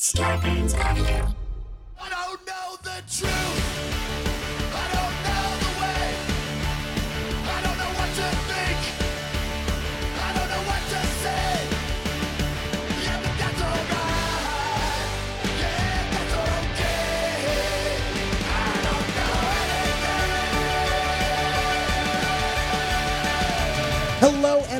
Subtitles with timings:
[0.00, 1.34] Scarpins Avenue.
[2.00, 3.59] I don't know the truth.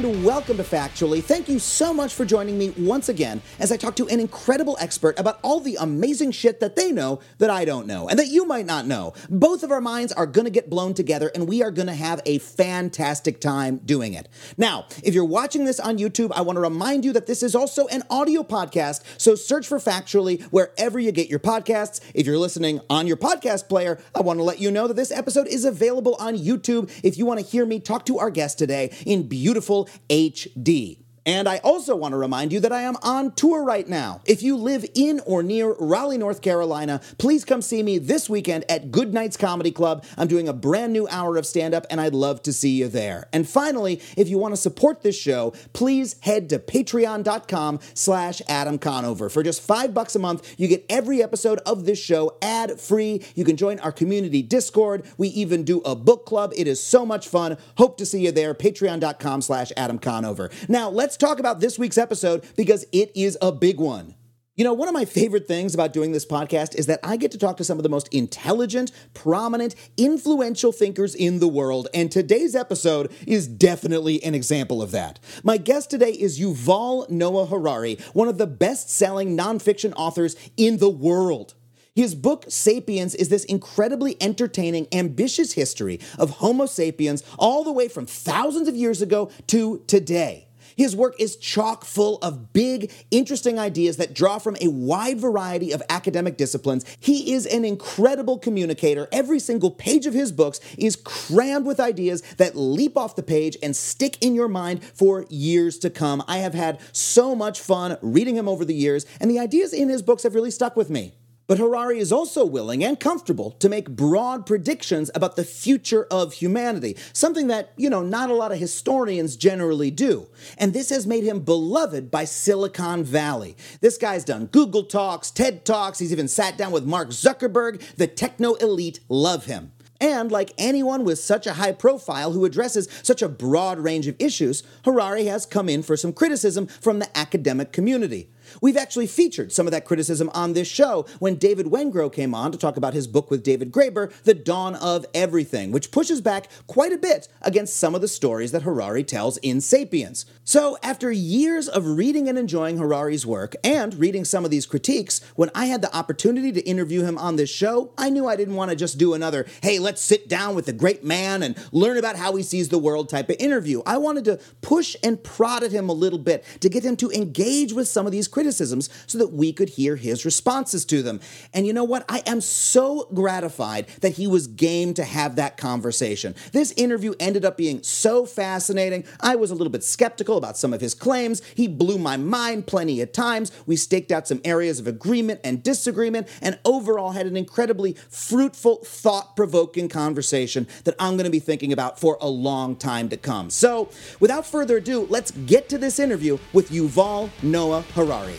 [0.04, 1.22] And welcome to Factually.
[1.22, 4.78] Thank you so much for joining me once again as I talk to an incredible
[4.80, 8.28] expert about all the amazing shit that they know that I don't know and that
[8.28, 9.12] you might not know.
[9.28, 11.94] Both of our minds are going to get blown together and we are going to
[11.94, 14.28] have a fantastic time doing it.
[14.56, 17.54] Now, if you're watching this on YouTube, I want to remind you that this is
[17.54, 22.00] also an audio podcast, so search for Factually wherever you get your podcasts.
[22.14, 25.12] If you're listening on your podcast player, I want to let you know that this
[25.12, 28.56] episode is available on YouTube if you want to hear me talk to our guest
[28.56, 30.99] today in beautiful HD.
[31.26, 34.22] And I also want to remind you that I am on tour right now.
[34.24, 38.64] If you live in or near Raleigh, North Carolina, please come see me this weekend
[38.70, 40.04] at Goodnights Comedy Club.
[40.16, 42.88] I'm doing a brand new hour of stand up, and I'd love to see you
[42.88, 43.28] there.
[43.32, 48.78] And finally, if you want to support this show, please head to patreon.com slash Adam
[48.78, 49.28] Conover.
[49.28, 53.22] For just five bucks a month, you get every episode of this show ad free.
[53.34, 55.04] You can join our community Discord.
[55.18, 56.52] We even do a book club.
[56.56, 57.58] It is so much fun.
[57.76, 58.54] Hope to see you there.
[58.54, 60.50] Patreon.com slash Adam Conover.
[60.68, 64.14] Now, let's talk about this week's episode because it is a big one.
[64.60, 67.30] You know, one of my favorite things about doing this podcast is that I get
[67.30, 72.12] to talk to some of the most intelligent, prominent, influential thinkers in the world, and
[72.12, 75.18] today's episode is definitely an example of that.
[75.42, 80.76] My guest today is Yuval Noah Harari, one of the best selling nonfiction authors in
[80.76, 81.54] the world.
[81.94, 87.88] His book, Sapiens, is this incredibly entertaining, ambitious history of Homo sapiens all the way
[87.88, 90.48] from thousands of years ago to today.
[90.80, 95.72] His work is chock full of big, interesting ideas that draw from a wide variety
[95.72, 96.86] of academic disciplines.
[96.98, 99.06] He is an incredible communicator.
[99.12, 103.58] Every single page of his books is crammed with ideas that leap off the page
[103.62, 106.24] and stick in your mind for years to come.
[106.26, 109.90] I have had so much fun reading him over the years, and the ideas in
[109.90, 111.12] his books have really stuck with me.
[111.50, 116.34] But Harari is also willing and comfortable to make broad predictions about the future of
[116.34, 120.28] humanity, something that, you know, not a lot of historians generally do.
[120.58, 123.56] And this has made him beloved by Silicon Valley.
[123.80, 127.82] This guy's done Google Talks, TED Talks, he's even sat down with Mark Zuckerberg.
[127.96, 129.72] The techno elite love him.
[130.00, 134.14] And like anyone with such a high profile who addresses such a broad range of
[134.20, 138.30] issues, Harari has come in for some criticism from the academic community.
[138.60, 142.52] We've actually featured some of that criticism on this show when David Wengrow came on
[142.52, 146.48] to talk about his book with David Graeber, The Dawn of Everything, which pushes back
[146.66, 150.26] quite a bit against some of the stories that Harari tells in Sapiens.
[150.44, 155.20] So, after years of reading and enjoying Harari's work and reading some of these critiques,
[155.36, 158.56] when I had the opportunity to interview him on this show, I knew I didn't
[158.56, 161.96] want to just do another, hey, let's sit down with the great man and learn
[161.96, 163.82] about how he sees the world type of interview.
[163.86, 167.10] I wanted to push and prod at him a little bit to get him to
[167.10, 171.20] engage with some of these criticisms so that we could hear his responses to them.
[171.52, 172.06] And you know what?
[172.08, 176.34] I am so gratified that he was game to have that conversation.
[176.52, 179.04] This interview ended up being so fascinating.
[179.20, 181.42] I was a little bit skeptical about some of his claims.
[181.54, 183.52] He blew my mind plenty of times.
[183.66, 188.76] We staked out some areas of agreement and disagreement, and overall had an incredibly fruitful,
[188.84, 193.18] thought provoking conversation that I'm going to be thinking about for a long time to
[193.18, 193.50] come.
[193.50, 198.29] So, without further ado, let's get to this interview with Yuval Noah Harari.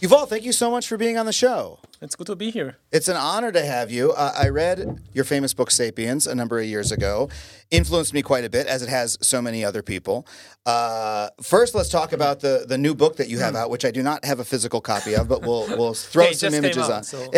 [0.00, 1.80] Yuval, thank you so much for being on the show.
[2.00, 2.76] It's good to be here.
[2.92, 4.12] It's an honor to have you.
[4.12, 7.28] Uh, I read your famous book, Sapiens, a number of years ago.
[7.72, 10.24] Influenced me quite a bit, as it has so many other people.
[10.64, 13.90] Uh, first, let's talk about the, the new book that you have out, which I
[13.90, 16.92] do not have a physical copy of, but we'll, we'll throw it some images out,
[16.98, 17.02] on.
[17.02, 17.30] so-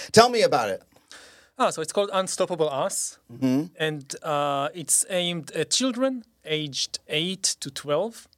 [0.12, 0.82] Tell me about it.
[1.58, 3.64] Ah, so it's called Unstoppable Us, Mm-hmm.
[3.78, 8.28] and uh, it's aimed at children aged 8 to 12,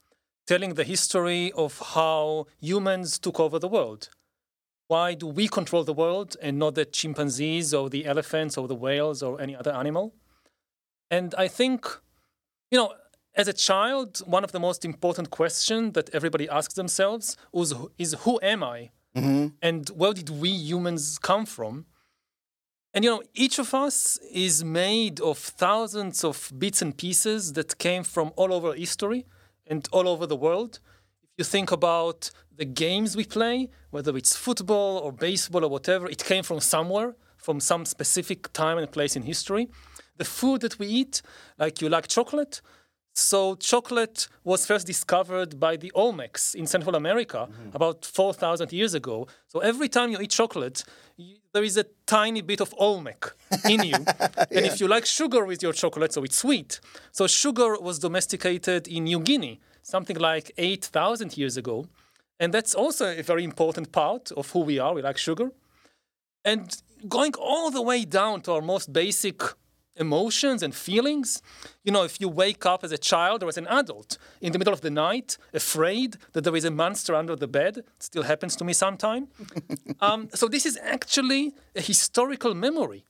[0.49, 4.09] telling the history of how humans took over the world.
[4.87, 8.75] Why do we control the world and not the chimpanzees or the elephants or the
[8.75, 10.15] whales or any other animal?
[11.11, 11.87] And I think,
[12.71, 12.95] you know,
[13.35, 18.17] as a child, one of the most important questions that everybody asks themselves is, is
[18.21, 18.91] who am I?
[19.15, 19.49] Mm-hmm.
[19.61, 21.85] And where did we humans come from?
[22.95, 27.77] And you know, each of us is made of thousands of bits and pieces that
[27.77, 29.27] came from all over history
[29.69, 30.81] and all over the world.
[31.23, 36.09] If you think about the games we play, whether it's football or baseball or whatever,
[36.09, 39.69] it came from somewhere, from some specific time and place in history.
[40.17, 41.23] The food that we eat,
[41.59, 42.61] like you like chocolate,
[43.19, 47.75] So chocolate was first discovered by the Olmecs in Central America mm-hmm.
[47.75, 49.27] about 4,000 years ago.
[49.49, 50.85] So every time you eat chocolate,
[51.17, 53.33] you, there is a tiny bit of Olmec
[53.69, 53.95] in you.
[54.55, 56.81] And if you like sugar with your chocolate, so it's sweet.
[57.11, 61.87] So sugar was domesticated in New Guinea, something like 8,000 years ago.
[62.39, 64.95] And that's also a very important part of who we are.
[64.95, 65.51] We like sugar.
[66.45, 69.43] And going all the way down to our most basic
[69.99, 71.43] emotions and feelings.
[71.85, 74.59] You know, if you wake up as a child or as an adult in the
[74.59, 78.23] middle of the night, afraid that there is a monster under the bed, it still
[78.23, 79.29] happens to me sometime.
[80.01, 83.05] um, so, this is actually a historical memory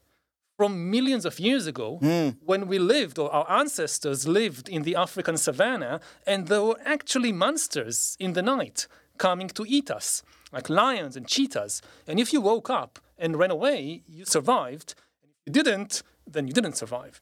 [0.59, 1.99] from millions of years ago
[2.45, 7.31] when we lived, or our ancestors lived in the African savannah, and there were actually
[7.31, 8.89] monsters in the night
[9.19, 11.81] coming to eat us, like lions and cheetahs.
[12.09, 14.95] And if you woke up and ran away, you survived.
[15.23, 16.03] And if you didn't,
[16.33, 17.21] then you didn't survive.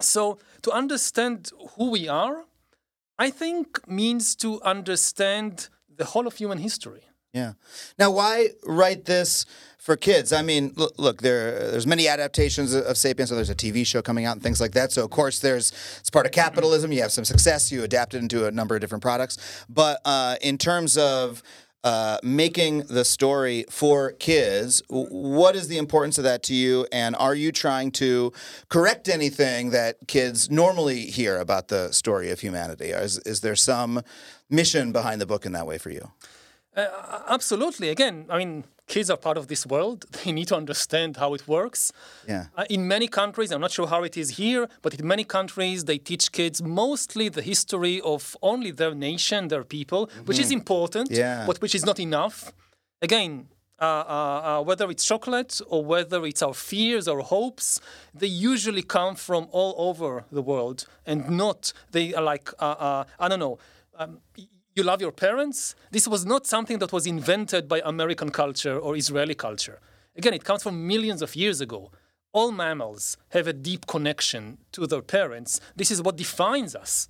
[0.00, 2.44] So, to understand who we are,
[3.18, 7.02] I think means to understand the whole of human history.
[7.34, 7.52] Yeah.
[7.98, 9.44] Now, why write this
[9.78, 10.32] for kids?
[10.32, 11.70] I mean, look, look there.
[11.70, 13.28] There's many adaptations of, *Sapiens*.
[13.28, 14.92] So there's a TV show coming out and things like that.
[14.92, 16.90] So of course, there's it's part of capitalism.
[16.90, 17.70] You have some success.
[17.70, 19.64] You adapt it into a number of different products.
[19.68, 21.42] But uh, in terms of
[21.84, 26.86] uh, making the story for kids, what is the importance of that to you?
[26.90, 28.32] And are you trying to
[28.68, 32.86] correct anything that kids normally hear about the story of humanity?
[32.86, 34.02] Is, is there some
[34.50, 36.10] mission behind the book in that way for you?
[36.76, 37.90] Uh, absolutely.
[37.90, 39.98] Again, I mean, kids are part of this world.
[40.24, 41.92] They need to understand how it works.
[42.26, 42.44] Yeah.
[42.56, 45.84] Uh, in many countries, I'm not sure how it is here, but in many countries,
[45.84, 51.10] they teach kids mostly the history of only their nation, their people, which is important,
[51.10, 51.46] Yeah.
[51.46, 52.36] but which is not enough.
[53.00, 53.32] Again,
[53.80, 53.88] uh, uh,
[54.60, 57.80] uh, whether it's chocolate or whether it's our fears or hopes,
[58.20, 63.04] they usually come from all over the world and not, they are like, uh, uh,
[63.20, 63.58] I don't know.
[64.00, 64.18] Um,
[64.78, 65.74] you love your parents.
[65.90, 69.80] This was not something that was invented by American culture or Israeli culture.
[70.16, 71.90] Again, it comes from millions of years ago.
[72.32, 75.60] All mammals have a deep connection to their parents.
[75.76, 77.08] This is what defines us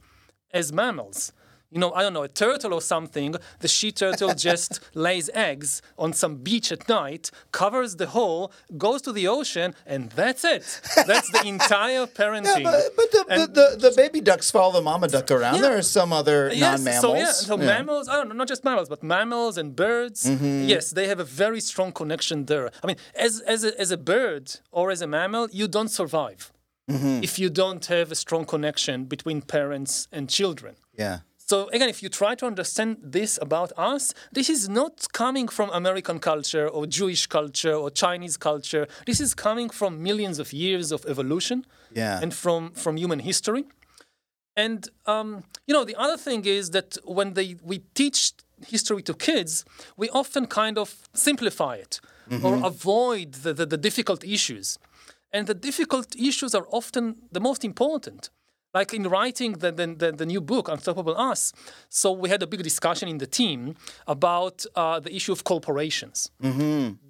[0.52, 1.32] as mammals.
[1.70, 5.82] You know, I don't know, a turtle or something, the she turtle just lays eggs
[5.98, 10.62] on some beach at night, covers the hole, goes to the ocean, and that's it.
[11.06, 12.62] That's the entire parenting.
[12.62, 15.56] Yeah, but, but the, And- the, the, the baby ducks follow the mama duck around.
[15.56, 15.60] Yeah.
[15.60, 17.00] There are some other Yes, non-mammals.
[17.02, 17.66] So, yeah, so Yeah.
[17.66, 20.24] mammals, I don't know, not just mammals, but mammals and birds.
[20.24, 20.68] Mm-hmm.
[20.68, 22.70] Yes, they have a very strong connection there.
[22.82, 26.50] I mean, as, as, a, as a bird or as a mammal, you don't survive
[26.90, 27.22] Mm-hmm.
[27.22, 30.76] if you don't have a strong connection between parents and children.
[30.96, 31.18] Yeah.
[31.50, 35.70] So again, if you try to understand this about us, this is not coming from
[35.70, 38.86] American culture or Jewish culture or Chinese culture.
[39.06, 41.64] This is coming from millions of years of evolution
[41.94, 42.20] Yeah.
[42.22, 43.64] and from, from human history.
[44.56, 48.32] And um, you know, the other thing is that when they we teach
[48.66, 49.64] history to kids,
[49.96, 52.00] we often kind of simplify it
[52.42, 54.78] or avoid the, the, the difficult issues.
[55.32, 58.30] And the difficult issues are often the most important.
[58.74, 61.52] Like in writing the, the, the, new book, Unstoppable Us,
[61.88, 63.76] so we had a big discussion in the team
[64.06, 66.30] about uh, the issue of corporations.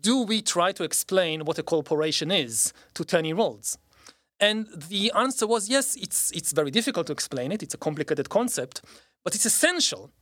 [0.01, 3.77] Do we try to explain what a corporation is to 10 year olds?
[4.41, 7.63] And the answer was yes, it's, it's very difficult to explain it.
[7.63, 8.83] It's a complicated concept,
[9.25, 10.13] but it's essential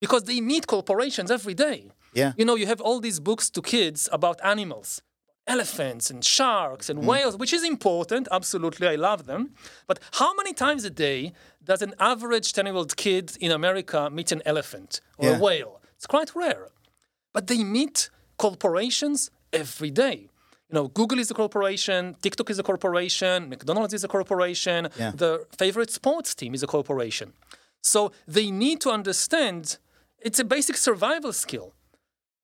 [0.00, 1.90] because they meet corporations every day.
[2.14, 2.32] Yeah.
[2.36, 5.02] You know, you have all these books to kids about animals,
[5.46, 7.04] elephants and sharks and mm.
[7.04, 8.28] whales, which is important.
[8.30, 9.54] Absolutely, I love them.
[9.86, 11.32] But how many times a day
[11.62, 15.36] does an average 10 year old kid in America meet an elephant or Yeah.
[15.36, 15.80] a whale?
[15.96, 16.68] It's quite rare.
[17.32, 20.28] But they meet corporations every day.
[20.70, 25.12] You know, Google is a corporation, TikTok is a corporation, McDonald's is a corporation, Yeah.
[25.14, 27.32] the favorite sports team is a corporation.
[27.82, 29.78] So they need to understand
[30.20, 31.74] it's a basic survival skill.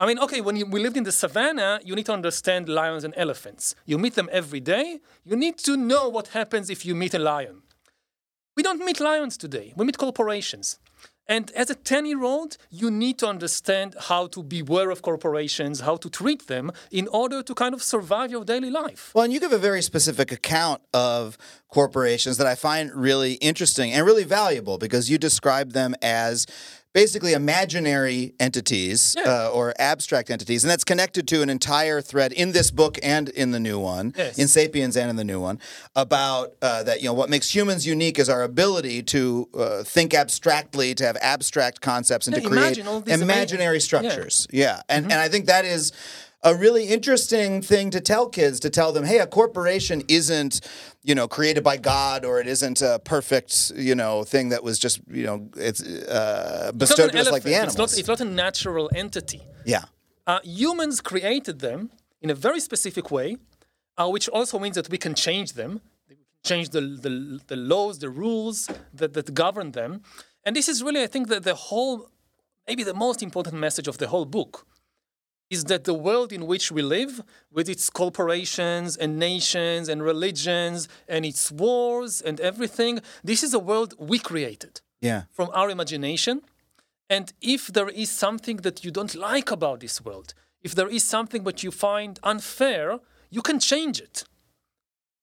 [0.02, 3.04] I mean, okay, when you, we lived in the savannah, you need to understand lions
[3.04, 3.74] and elephants.
[3.84, 5.00] You meet them every day.
[5.24, 7.60] You need to know what happens if you meet a lion.
[8.56, 10.78] We don't meet lions today, we meet corporations.
[11.28, 15.78] And as a 10 year old, you need to understand how to beware of corporations,
[15.78, 19.12] how to treat them in order to kind of survive your daily life.
[19.14, 21.38] Well, and you give a very specific account of
[21.68, 26.46] corporations that I find really interesting and really valuable because you describe them as
[26.92, 29.46] basically imaginary entities Yeah.
[29.46, 33.28] uh, or abstract entities, and that's connected to an entire thread in this book and
[33.28, 34.38] in the new one, Yes.
[34.38, 35.58] in *Sapiens* and in the new one,
[35.94, 40.14] about uh, that you know what makes humans unique is our ability to uh, think
[40.14, 43.80] abstractly, to have abstract concepts, and Yeah, to create imagine all these ama- imaginary Yeah.
[43.80, 44.46] structures.
[44.50, 45.92] Yeah, and and I think that is
[46.42, 50.60] a really interesting thing to tell kids to tell them, hey, a corporation isn't,
[51.02, 54.78] you know, created by God or it isn't a perfect, you know, thing that was
[54.78, 57.74] just, you know, it's uh, bestowed an to us like the animals.
[57.74, 59.42] It's not, it's not a natural entity.
[59.64, 59.84] yeah.
[60.26, 63.36] Uh, humans created them in a very specific way,
[63.98, 65.80] uh, which also means that we can change them.
[66.42, 70.02] Change the, the, the laws, the rules that, that govern them.
[70.44, 72.08] And this is really, I think, that the whole,
[72.66, 74.66] maybe the most important message of the whole book
[75.50, 80.88] is that the world in which we live, with its corporations and nations and religions
[81.08, 85.22] and its wars and everything, this is a world we created Yeah.
[85.32, 86.42] from our imagination.
[87.08, 91.02] And if there is something that you don't like about this world, if there is
[91.02, 94.24] something that you find unfair, you can change it.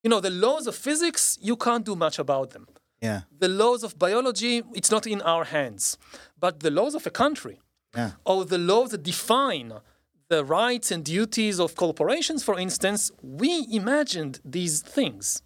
[0.03, 2.67] You know, the laws of physics, you can't do much about them.
[3.01, 3.21] Yeah.
[3.39, 5.97] The laws of biology, it's not in our hands.
[6.37, 7.59] But the laws of a country,
[7.95, 8.11] Yeah.
[8.25, 9.73] or the laws that define
[10.29, 15.41] the rights and duties of corporations, for instance, we imagined these things.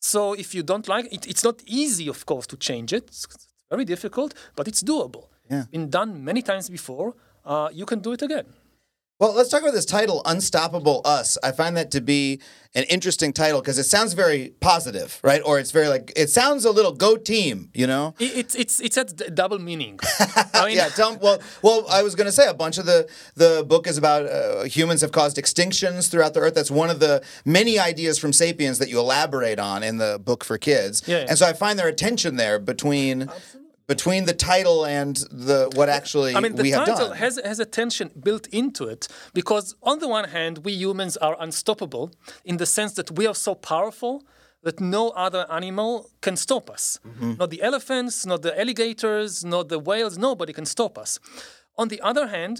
[0.00, 3.04] So if you don't like it, it's not easy, of course, to change it.
[3.04, 3.26] It's
[3.70, 5.28] very difficult, but it's doable.
[5.50, 5.64] Yeah.
[5.70, 7.14] Been done many times before.
[7.44, 8.46] Uh, you can do it again.
[9.22, 11.38] Well, let's talk about this title, Unstoppable Us.
[11.44, 12.40] I find that to be
[12.74, 15.40] an interesting title because it sounds very positive, right?
[15.44, 18.16] Or it's very like, it sounds a little go team, you know?
[18.18, 20.00] It, it's it's it's a d- double meaning.
[20.52, 23.08] I mean, yeah, tell well, well, I was going to say a bunch of the
[23.36, 26.56] the book is about uh, humans have caused extinctions throughout the earth.
[26.56, 30.42] That's one of the many ideas from *Sapiens* that you elaborate on in the book
[30.42, 31.00] for kids.
[31.06, 31.26] Yeah, yeah.
[31.28, 33.30] And so I find there a tension there between
[33.94, 35.14] between the title and
[35.48, 37.16] the what actually I mean, the we have title done.
[37.24, 39.02] has has a tension built into it
[39.40, 42.06] because on the one hand, we humans are unstoppable
[42.50, 44.14] in the sense that we are so powerful
[44.66, 45.92] that no other animal
[46.26, 46.84] can stop us.
[47.06, 47.32] Mm-hmm.
[47.40, 50.14] Not the elephants, not the alligators, not the whales.
[50.28, 51.10] Nobody can stop us.
[51.80, 52.56] On the other hand,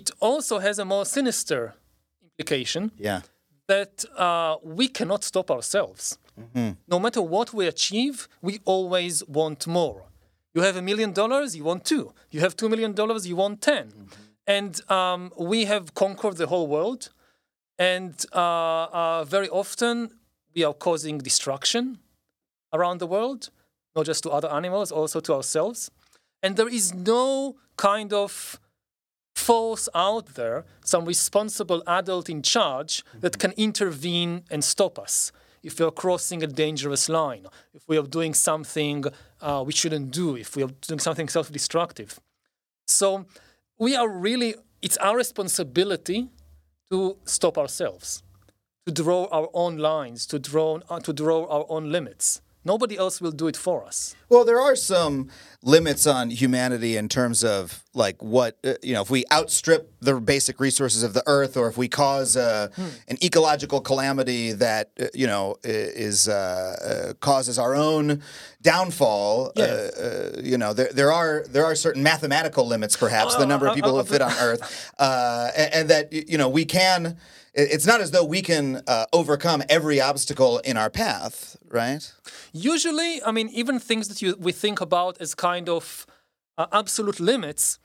[0.00, 1.60] it also has a more sinister
[2.22, 3.20] implication yeah.
[3.72, 3.94] that
[4.26, 6.02] uh, we cannot stop ourselves.
[6.94, 10.00] No matter what we achieve, we always want more.
[10.56, 12.14] You have a million dollars, you want two.
[12.30, 13.92] You have two million dollars, you want 10
[14.46, 17.10] And um, we have conquered the whole world.
[17.78, 20.14] And uh, uh, very often
[20.54, 21.98] we are causing destruction
[22.72, 23.50] around the world,
[23.94, 25.90] not just to other animals, also to ourselves.
[26.42, 28.58] And there is no kind of
[29.34, 35.32] force out there, some responsible adult in charge that can intervene and stop us
[35.66, 37.44] if we are crossing a dangerous line,
[37.74, 39.04] if we are doing something
[39.40, 42.20] uh, we shouldn't do, if we are doing something self destructive.
[42.86, 43.26] So
[43.76, 46.28] we are really, it's our responsibility
[46.90, 48.22] to stop ourselves,
[48.86, 52.40] to draw our own lines, to draw, uh, to draw our own limits.
[52.66, 54.16] Nobody else will do it for us.
[54.28, 55.30] Well, there are some
[55.62, 59.02] limits on humanity in terms of like what uh, you know.
[59.02, 62.68] If we outstrip the basic resources of the earth, or if we cause uh,
[63.06, 68.20] an ecological calamity that uh, you know is uh, uh, causes our own
[68.62, 73.46] downfall, uh, uh, you know, there, there are there are certain mathematical limits, perhaps the
[73.46, 77.16] number of people who fit on Earth, uh, and, and that you know we can.
[77.56, 82.12] It- It's not as though we can uh, overcome every obstacle in our path, right?
[82.52, 86.06] Usually, I mean, even things that you, we think about as kind of
[86.58, 87.78] uh, absolute limits,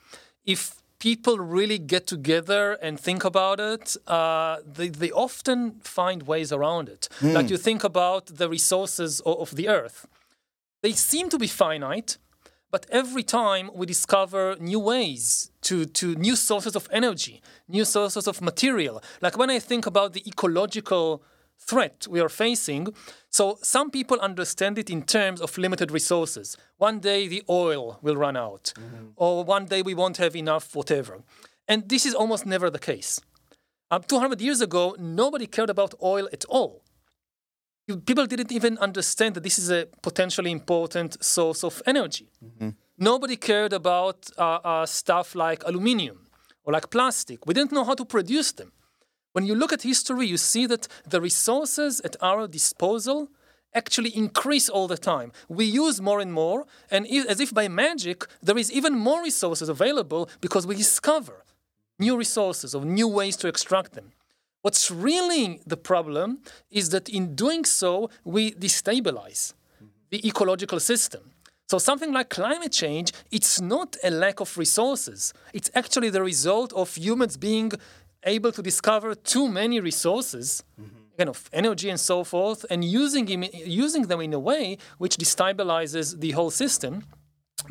[0.45, 6.51] if people really get together and think about it, uh, they, they often find ways
[6.51, 7.09] around it.
[7.21, 10.05] Like you think about the resources of, of the earth,
[10.83, 12.17] they seem to be finite.
[12.71, 18.27] But every time we discover new ways to, to new sources of energy, new sources
[18.27, 19.03] of material.
[19.21, 21.21] Like when I think about the ecological
[21.59, 22.87] threat we are facing,
[23.29, 26.57] so some people understand it in terms of limited resources.
[26.77, 28.73] One day the oil will run out,
[29.15, 31.23] or one day we won't have enough whatever.
[31.67, 33.19] And this is almost never the case.
[33.91, 36.80] Um, 200 years ago, nobody cared about oil at all
[38.05, 42.29] people didn't even understand that this is a potentially important source of energy.
[42.97, 46.27] Nobody cared about uh, uh, stuff like aluminium
[46.63, 47.45] or like plastic.
[47.47, 48.71] We didn't know how to produce them.
[49.33, 53.29] When you look at history, you see that the resources at our disposal
[53.73, 55.31] actually increase all the time.
[55.47, 59.69] We use more and more, and as if by magic, there is even more resources
[59.69, 61.45] available because we discover
[61.97, 64.11] new resources or new ways to extract them.
[64.61, 66.39] What's really the problem
[66.69, 69.53] is that in doing so, we destabilize
[70.11, 71.31] the ecological system.
[71.67, 75.33] So something like climate change, it's not a lack of resources.
[75.53, 77.71] It's actually the result of humans being
[78.25, 80.97] able to discover too many resources, mm-hmm.
[81.17, 86.19] kind of energy and so forth, and using, using them in a way which destabilizes
[86.19, 87.03] the whole system.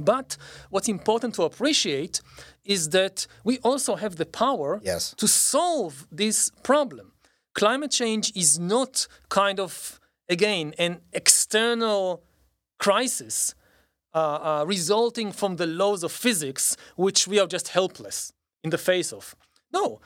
[0.05, 0.37] But
[0.71, 2.21] what's important to appreciate
[2.65, 5.15] is that we also have the power Yes.
[5.17, 7.13] to solve this problem.
[7.55, 12.23] Climate change is not kind of, again, an external
[12.79, 13.55] crisis
[14.15, 18.33] uh, uh, resulting from the laws of physics, which we are just helpless
[18.65, 19.35] in the face of.
[19.73, 20.01] No,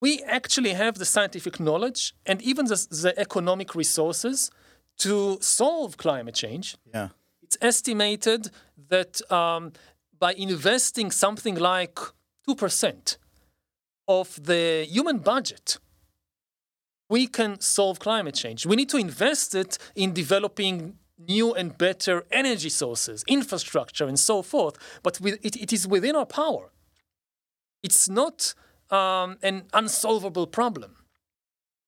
[0.00, 4.50] we actually have the scientific knowledge and even the, the economic resources
[4.98, 6.76] to solve climate change.
[6.94, 7.08] Yeah.
[7.50, 8.50] It's estimated
[8.90, 9.72] that um,
[10.20, 11.98] by investing something like
[12.48, 13.16] 2%
[14.06, 15.78] of the human budget,
[17.08, 18.66] we can solve climate change.
[18.66, 24.42] We need to invest it in developing new and better energy sources, infrastructure, and so
[24.42, 24.78] forth.
[25.02, 26.70] But with, it, it is within our power.
[27.82, 28.54] It's not
[28.90, 30.98] um, an unsolvable problem.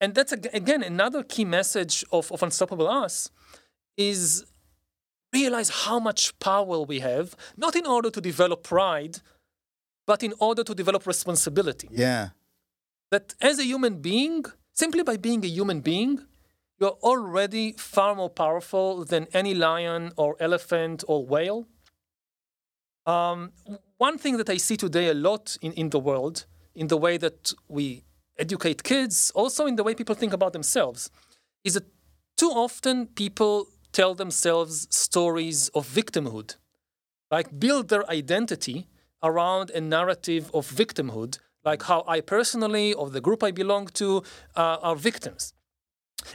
[0.01, 3.31] And that's again another key message of, of Unstoppable Us
[3.95, 4.43] is
[5.33, 9.19] realize how much power we have, not in order to develop pride,
[10.05, 11.89] but in order to develop responsibility.
[11.91, 12.29] Yeah.
[13.11, 16.19] That as a human being, simply by being a human being,
[16.79, 21.67] you're already far more powerful than any lion or elephant or whale.
[23.05, 23.51] Um,
[23.97, 27.17] one thing that I see today a lot in, in the world, in the way
[27.17, 28.03] that we
[28.37, 31.09] educate kids, also in the way people think about themselves,
[31.63, 31.85] is that
[32.35, 36.57] too often people tell themselves stories of victimhood,
[37.31, 38.87] like build their identity
[39.21, 44.23] around a narrative of victimhood, like how I personally or the group I belong to
[44.55, 45.53] uh, are victims.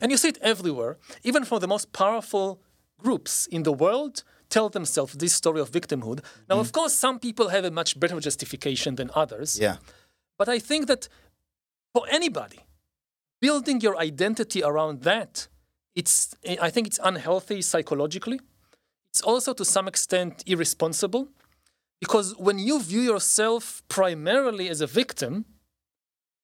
[0.01, 2.63] And you see it everywhere, even from the most powerful
[2.99, 6.21] groups in the world tell themselves this story of victimhood.
[6.49, 9.59] Now, of course, some people have a much better justification than others.
[9.61, 9.77] Yeah.
[10.39, 11.09] But I think that
[11.93, 12.61] for anybody,
[13.41, 15.49] building your identity around that,
[15.99, 16.37] it's
[16.67, 18.39] I think it's unhealthy psychologically.
[19.11, 21.25] It's also to some extent irresponsible
[22.01, 25.45] because when you view yourself primarily as a victim,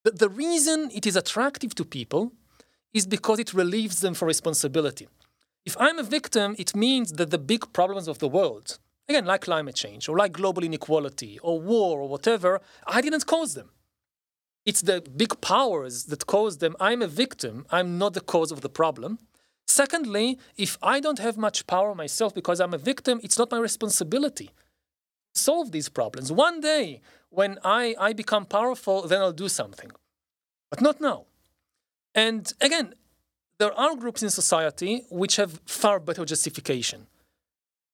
[0.02, 2.32] the, the reason it is attractive to people
[2.92, 5.06] is because it relieves them from responsibility.
[5.64, 9.42] If I'm a victim, it means that the big problems of the world, again, like
[9.42, 13.70] climate change or like global inequality or war or whatever, I didn't cause them.
[14.66, 16.74] It's the big powers that cause them.
[16.80, 17.66] I'm a victim.
[17.70, 19.18] I'm not the cause of the problem.
[19.66, 23.58] Secondly, if I don't have much power myself because I'm a victim, it's not my
[23.58, 24.50] responsibility
[25.34, 26.30] to solve these problems.
[26.30, 27.00] One day,
[27.30, 29.90] when I, I become powerful, then I'll do something.
[30.70, 31.24] But not now.
[32.14, 32.94] And again,
[33.58, 37.06] there are groups in society which have far better justification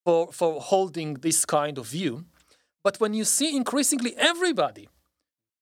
[0.05, 2.25] for, for holding this kind of view.
[2.83, 4.89] But when you see increasingly everybody,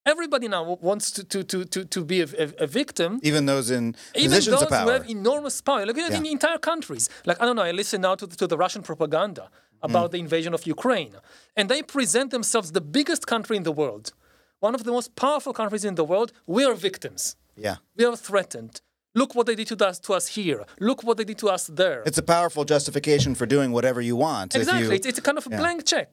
[0.06, 3.70] everybody now wants to, to, to, to, to be a, a, a victim, Even those
[3.70, 4.84] in even positions those of power.
[4.84, 6.30] who have enormous power, like in Yeah.
[6.30, 7.08] entire countries.
[7.26, 9.50] Like I don't know, I listen now to the, to the Russian propaganda
[9.82, 10.12] about mm.
[10.12, 11.14] the invasion of Ukraine,
[11.56, 14.12] and they present themselves the biggest country in the world,
[14.60, 16.32] one of the most powerful countries in the world.
[16.46, 17.36] We are victims.
[17.56, 17.76] yeah.
[17.96, 18.80] We are threatened.
[19.14, 20.64] Look what they did to us, to us here.
[20.88, 22.02] Look what they did to us there.
[22.06, 24.54] It's a powerful justification for doing whatever you want.
[24.54, 24.84] Exactly.
[24.86, 25.58] you- It's, it's a kind of a Yeah.
[25.62, 26.10] blank check.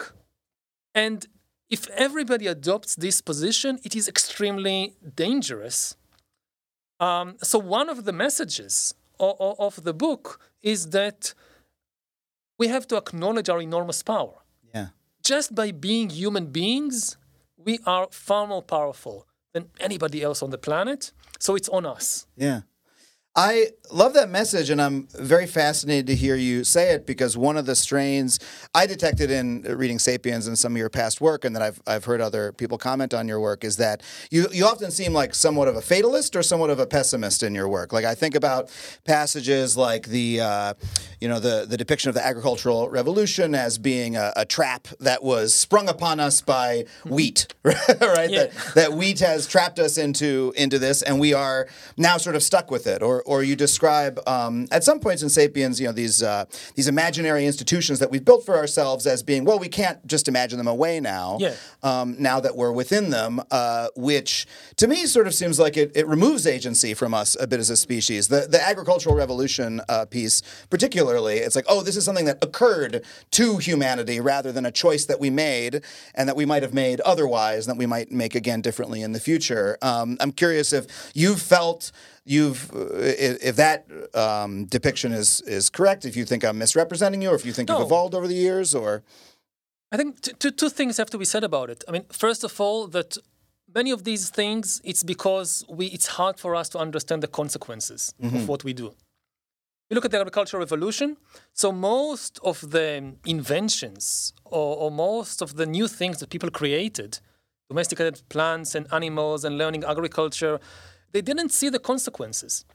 [1.04, 1.26] And
[1.70, 5.96] if everybody adopts this position, it is extremely dangerous.
[7.00, 11.34] Um, so, one of the messages of, of the book is that
[12.58, 14.36] we have to acknowledge our enormous power.
[14.74, 14.88] yeah.
[15.24, 17.18] Just by being human beings,
[17.58, 21.12] we are far more powerful than anybody else on the planet.
[21.40, 22.28] So, it's on us.
[22.38, 22.62] Yeah.
[23.38, 27.58] I love that message, and I'm very fascinated to hear you say it because one
[27.58, 28.40] of the strains
[28.74, 32.06] I detected in reading *Sapiens* and some of your past work, and that I've I've
[32.06, 35.68] heard other people comment on your work, is that you you often seem like somewhat
[35.68, 37.92] of a fatalist or somewhat of a pessimist in your work.
[37.92, 38.70] Like I think about
[39.04, 40.74] passages like the uh,
[41.20, 45.24] you know the the depiction of the agricultural revolution as being a, a trap that
[45.24, 47.76] was sprung upon us by wheat, right?
[48.30, 48.46] Yeah.
[48.46, 51.68] That, that wheat has trapped us into into this, and we are
[51.98, 53.04] now sort of stuck with it.
[53.04, 56.88] Or or you describe um, at some points in *Sapiens*, you know, these uh, these
[56.88, 60.68] imaginary institutions that we've built for ourselves as being well, we can't just imagine them
[60.68, 61.38] away now.
[61.40, 61.56] Yeah.
[61.84, 65.92] Um, now that we're within them, uh, which to me sort of seems like it,
[65.96, 68.28] it removes agency from us a bit as a species.
[68.28, 73.04] The the agricultural revolution uh, piece, particularly, it's like oh, this is something that occurred
[73.32, 75.82] to humanity rather than a choice that we made
[76.14, 79.12] and that we might have made otherwise, and that we might make again differently in
[79.12, 79.78] the future.
[79.82, 81.92] Um, I'm curious if you've felt
[82.26, 82.88] you've uh,
[83.50, 86.06] if, that um, depiction is is correct.
[86.06, 87.78] If you think I'm misrepresenting you, or if you think No.
[87.78, 89.04] you've evolved over the years, or
[89.92, 91.84] I think t- t- two things have to be said about it.
[91.88, 93.18] I mean, first of all, that
[93.74, 98.14] many of these things, it's because we, it's hard for us to understand the consequences
[98.22, 98.94] of what we do.
[99.90, 101.18] You look at the agricultural revolution.
[101.54, 107.20] So most of the inventions or, or most of the new things that people created,
[107.70, 110.60] domesticated plants and animals and learning agriculture,
[111.16, 112.66] they didn't see the consequences.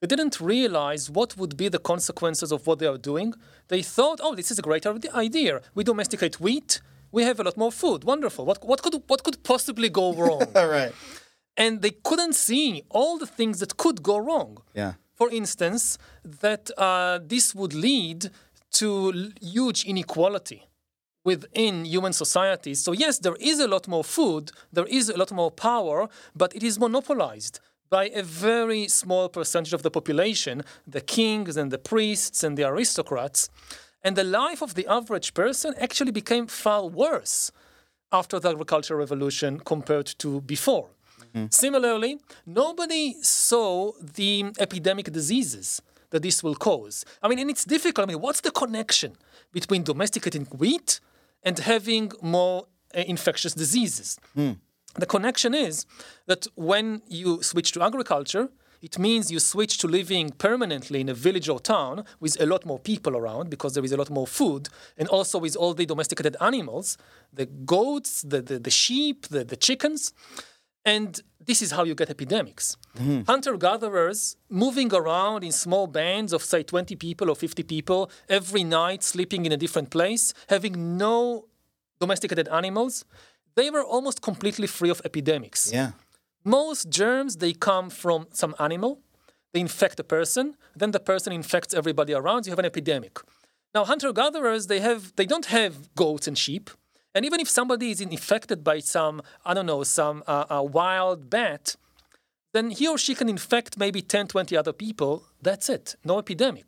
[0.00, 3.32] They didn't realize what would be the consequences of what they are doing.
[3.68, 4.84] They thought, oh, this is a great
[5.26, 5.62] idea.
[5.74, 8.04] We domesticate wheat, we have a lot more food.
[8.04, 8.44] Wonderful.
[8.44, 10.42] What, what, could, what could possibly go wrong?
[10.54, 10.92] All right.
[11.56, 14.58] and they couldn't see all the things that could go wrong.
[14.74, 14.92] Yeah.
[15.14, 15.96] For instance,
[16.42, 18.28] that uh, this would lead
[18.72, 20.68] to huge inequality
[21.24, 22.84] within human societies.
[22.84, 26.54] So, yes, there is a lot more food, there is a lot more power, but
[26.54, 31.78] it is monopolized by a very small percentage of the population the kings and the
[31.78, 33.48] priests and the aristocrats.
[34.02, 37.50] And the life of the average person actually became far worse
[38.12, 40.88] after the agricultural revolution compared to before.
[41.50, 47.04] Similarly, nobody saw the epidemic diseases that this will cause.
[47.22, 48.08] I mean, and it's difficult.
[48.08, 49.12] I mean, what's the connection
[49.52, 51.00] between domesticating wheat
[51.42, 54.18] and having more uh, infectious diseases?
[54.98, 55.86] The connection is
[56.26, 58.48] that when you switch to agriculture,
[58.80, 62.64] it means you switch to living permanently in a village or town with a lot
[62.64, 65.86] more people around because there is a lot more food, and also with all the
[65.86, 66.96] domesticated animals
[67.32, 70.12] the goats, the, the, the sheep, the, the chickens.
[70.84, 72.76] And this is how you get epidemics.
[72.96, 73.22] Mm-hmm.
[73.26, 78.64] Hunter gatherers moving around in small bands of, say, 20 people or 50 people every
[78.64, 81.48] night, sleeping in a different place, having no
[82.00, 83.04] domesticated animals,
[83.58, 85.60] they were almost completely free of epidemics.
[85.72, 85.90] Yeah.
[86.44, 88.92] Most germs they come from some animal,
[89.52, 90.44] they infect a person,
[90.80, 92.40] then the person infects everybody around.
[92.46, 93.14] You have an epidemic.
[93.74, 96.64] Now hunter gatherers they have they don't have goats and sheep,
[97.14, 99.14] and even if somebody is infected by some
[99.48, 101.64] I don't know some uh, uh, wild bat,
[102.54, 105.12] then he or she can infect maybe 10, 20 other people.
[105.42, 105.96] That's it.
[106.04, 106.66] No epidemic.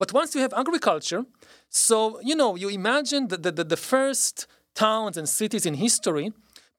[0.00, 1.22] But once you have agriculture,
[1.68, 6.32] so you know you imagine the, the, the first towns and cities in history,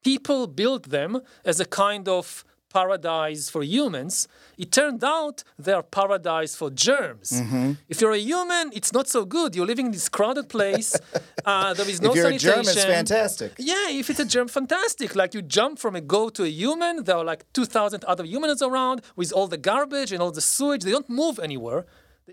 [0.03, 4.27] people built them as a kind of paradise for humans.
[4.57, 7.29] It turned out they are paradise for germs.
[7.31, 7.71] Mm-hmm.
[7.89, 9.55] If you're a human, it's not so good.
[9.55, 10.91] You're living in this crowded place.
[11.45, 13.53] Uh, there is no if you're a germ, it's fantastic.
[13.57, 15.15] Yeah, if it's a germ, fantastic.
[15.15, 18.62] Like you jump from a goat to a human, there are like 2,000 other humans
[18.62, 20.83] around with all the garbage and all the sewage.
[20.83, 21.86] They don't move anywhere.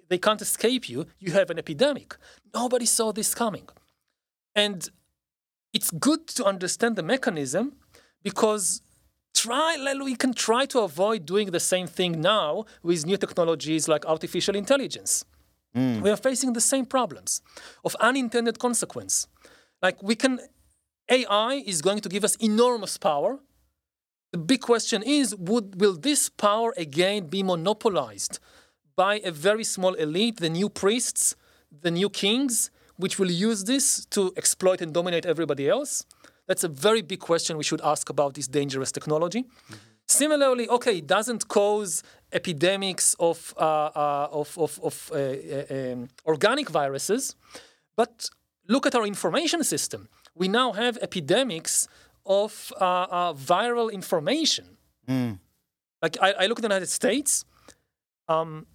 [0.08, 1.06] They can't escape you.
[1.20, 2.16] You have an epidemic.
[2.52, 3.68] Nobody saw this coming.
[4.56, 4.90] And
[5.74, 7.74] it's good to understand the mechanism
[8.22, 8.80] because
[9.34, 14.06] try we can try to avoid doing the same thing now with new technologies like
[14.06, 15.24] artificial intelligence.
[15.76, 16.02] Mm.
[16.02, 17.42] We are facing the same problems
[17.84, 19.26] of unintended consequence.
[19.82, 20.38] Like we can
[21.10, 23.40] AI is going to give us enormous power.
[24.32, 28.38] The big question is would will this power again be monopolized
[28.96, 31.34] by a very small elite, the new priests,
[31.82, 36.04] the new kings, which will use this to exploit and dominate everybody else?
[36.46, 39.44] That's a very big question we should ask about this dangerous technology.
[40.06, 42.02] Similarly, okay, it doesn't cause
[42.32, 47.36] epidemics of, uh, uh, of, of, of uh, uh, um, organic viruses,
[47.96, 48.28] but
[48.68, 50.08] look at our information system.
[50.34, 51.88] We now have epidemics
[52.26, 54.76] of uh, uh, viral information.
[56.02, 57.46] Like I, I look at the United States,
[58.28, 58.66] um,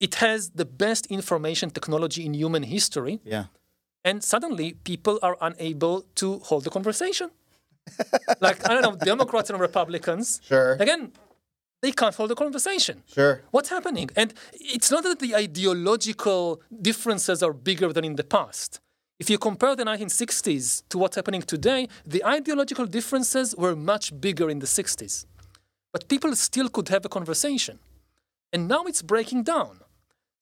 [0.00, 3.44] it has the best information technology in human history, Yeah.
[4.04, 7.30] and suddenly people are unable to hold the conversation.
[8.40, 10.40] like I don't know, Democrats and Republicans.
[10.44, 10.72] Sure.
[10.80, 11.12] Again,
[11.82, 13.02] they can't hold the conversation.
[13.06, 13.42] Sure.
[13.52, 14.08] What's happening?
[14.16, 18.80] And it's not that the ideological differences are bigger than in the past.
[19.18, 24.50] If you compare the 1960s to what's happening today, the ideological differences were much bigger
[24.50, 25.24] in the 60s.
[25.92, 27.78] But people still could have a conversation.
[28.52, 29.80] And now it's breaking down.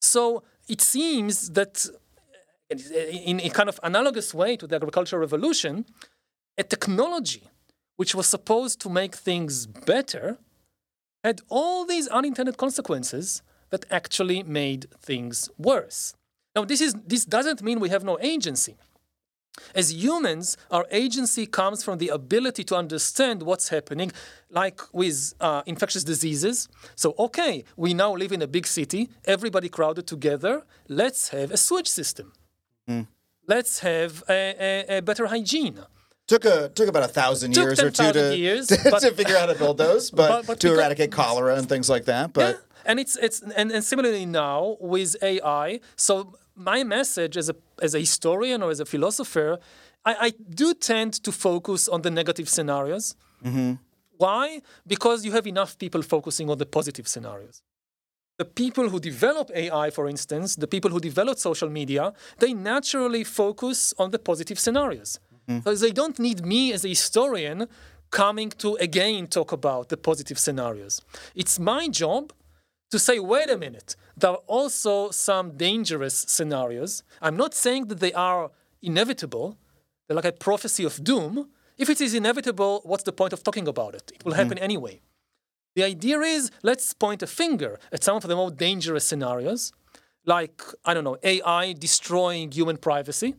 [0.05, 1.85] So it seems that,
[2.69, 5.85] in a kind of analogous way to the agricultural revolution,
[6.57, 7.49] a technology
[7.97, 10.37] which was supposed to make things better
[11.23, 13.41] had all these unintended consequences
[13.71, 16.13] that actually made things worse.
[16.55, 18.75] Now, this, is, this doesn't mean we have no agency.
[19.73, 24.11] As humans, our agency comes from the ability to understand what's happening,
[24.49, 26.67] like with uh, infectious diseases.
[26.95, 30.63] So, okay, we now live in a big city, everybody crowded together.
[30.87, 32.33] Let's have a sewage system.
[33.47, 35.79] Let's have a, a, a better hygiene.
[36.27, 39.11] Took a took about a thousand Took years or two to, years, to, but- to
[39.11, 41.87] figure out how to build those, but, But- but to because- eradicate cholera and things
[41.89, 42.33] like that.
[42.33, 45.81] But Yeah, and it's it's and, and similarly now with AI.
[45.95, 49.59] So my message as a as a historian or as a philosopher,
[50.05, 53.15] I, I do tend to focus on the negative scenarios.
[53.43, 53.73] Mm-hmm.
[54.17, 54.61] Why?
[54.87, 57.61] Because you have enough people focusing on the positive scenarios.
[58.37, 63.23] the people who develop AI, for instance, the people who develop social media, they naturally
[63.23, 65.19] focus on the positive scenarios.
[65.47, 65.59] Mm-hmm.
[65.59, 67.67] Because they don't need me as a historian
[68.11, 71.01] coming to again talk about the positive scenarios.
[71.33, 72.33] It's my job
[72.91, 77.03] to say, wait a minute, there are also some dangerous scenarios.
[77.21, 79.57] I'm not saying that they are inevitable,
[80.07, 81.49] they're like a prophecy of doom.
[81.77, 84.11] If it is inevitable, what's the point of talking about it?
[84.13, 84.39] It will hmm.
[84.39, 85.01] happen anyway.
[85.75, 89.73] The idea is let's point a finger at some of the more dangerous scenarios,
[90.25, 93.35] like, I don't know, AI destroying human privacy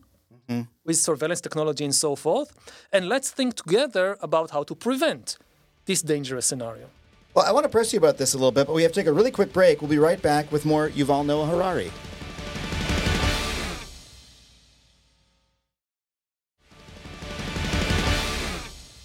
[0.48, 0.62] hmm.
[0.85, 2.52] with surveillance technology and so forth,
[2.92, 5.38] and let's think together about how to prevent
[5.87, 6.90] this dangerous scenario.
[7.37, 8.99] Well, I want to press you about this a little bit, but we have to
[8.99, 9.83] take a really quick break.
[9.83, 11.92] We'll be right back with more Yuval Noah Harari.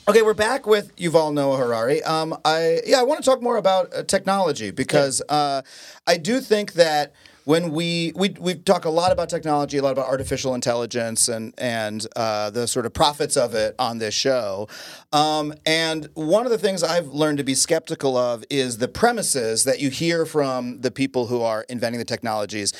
[0.07, 2.01] Okay, we're back with Yuval Noah Harari.
[2.03, 5.63] Um, I yeah, I want to talk more about uh, technology because uh,
[6.07, 7.11] I do think that
[7.45, 11.53] when we we we talk a lot about technology, a lot about artificial intelligence, and
[11.57, 14.67] and uh, the sort of profits of it on this show.
[15.11, 19.63] Um, and one of the things I've learned to be skeptical of is the premises
[19.63, 22.73] that you hear from the people who are inventing the technologies.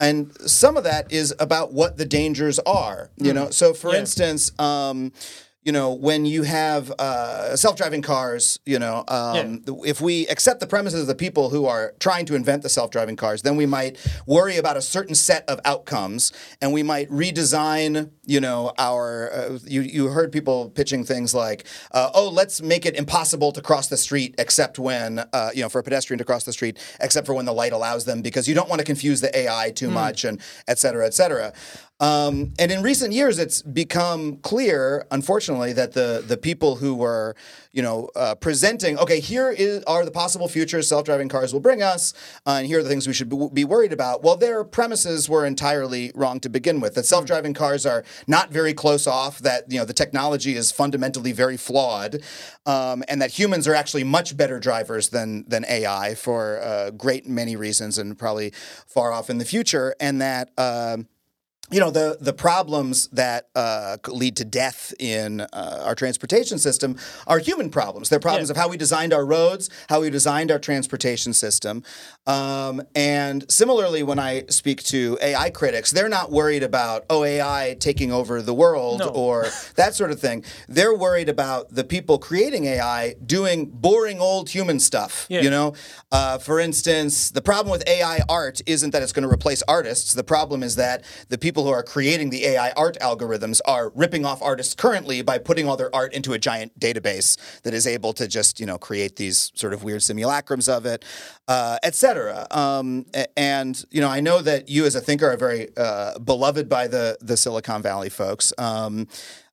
[0.00, 3.50] And some of that is about what the dangers are, you know.
[3.50, 4.00] So, for Yeah.
[4.00, 5.12] instance, um,
[5.64, 10.66] you know, when you have uh, self-driving cars, you know, um, if we accept the
[10.66, 13.96] premises of the people who are trying to invent the self-driving cars, then we might
[14.26, 19.32] worry about a certain set of outcomes, and we might redesign, you know, our.
[19.32, 23.62] Uh, you you heard people pitching things like, uh, "Oh, let's make it impossible to
[23.62, 26.78] cross the street except when, uh, you know, for a pedestrian to cross the street,
[27.00, 29.70] except for when the light allows them, because you don't want to confuse the AI
[29.70, 31.54] too much, and et cetera, et cetera."
[32.04, 37.34] Um, and in recent years, it's become clear, unfortunately, that the the people who were,
[37.72, 41.82] you know, uh, presenting, okay, here is are the possible futures self-driving cars will bring
[41.82, 42.12] us,
[42.46, 44.22] uh, and here are the things we should be, worried about.
[44.22, 46.94] Well, their premises were entirely wrong to begin with.
[46.94, 49.38] That self-driving cars are not very close off.
[49.38, 52.20] That you know the technology is fundamentally very flawed,
[52.66, 57.26] um, and that humans are actually much better drivers than than AI for a great
[57.26, 58.52] many reasons, and probably
[58.86, 60.50] far off in the future, and that.
[60.58, 61.08] Um,
[61.70, 66.96] you know the the problems that uh, lead to death in uh, our transportation system
[67.26, 68.08] are human problems.
[68.10, 68.52] They're problems Yeah.
[68.52, 71.82] of how we designed our roads, how we designed our transportation system.
[72.26, 77.76] Um, and similarly, when I speak to AI critics, they're not worried about oh AI
[77.80, 79.08] taking over the world No.
[79.08, 79.46] or
[79.76, 80.44] that sort of thing.
[80.68, 85.26] They're worried about the people creating AI doing boring old human stuff.
[85.30, 85.40] Yeah.
[85.40, 85.74] You know,
[86.12, 90.12] uh, for instance, the problem with AI art isn't that it's going to replace artists.
[90.12, 94.24] The problem is that the people who are creating the AI art algorithms are ripping
[94.24, 98.12] off artists currently by putting all their art into a giant database that is able
[98.14, 101.04] to just you know create these sort of weird simulacrums of it,
[101.46, 102.46] uh, etc.
[102.50, 106.68] Um, and you know, I know that you as a thinker are very uh, beloved
[106.68, 108.52] by the the Silicon Valley folks.
[108.58, 109.06] Um,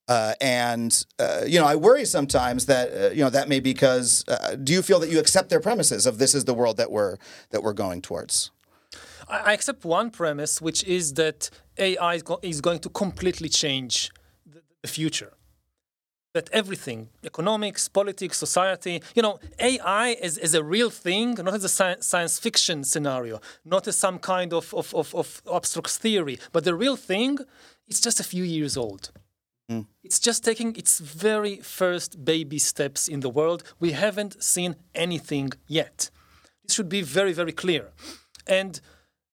[0.08, 3.72] uh, and uh, you know, I worry sometimes that uh, you know that may be
[3.72, 6.78] because uh, do you feel that you accept their premises of this is the world
[6.78, 7.18] that we're
[7.52, 8.52] that we're going towards?
[9.32, 14.12] I accept one premise, which is that AI is, go- is going to completely change
[14.46, 15.34] the, the future.
[16.34, 21.64] That everything, economics, politics, society, you know, AI is, is a real thing, not as
[21.64, 26.38] a sci- science fiction scenario, not as some kind of, of, of, of abstract theory,
[26.52, 27.38] but the real thing
[27.88, 29.12] is just a few years old.
[29.70, 29.88] Mm.
[30.04, 33.64] It's just taking its very first baby steps in the world.
[33.80, 36.10] We haven't seen anything yet.
[36.64, 37.92] This should be very, very clear.
[38.48, 38.80] And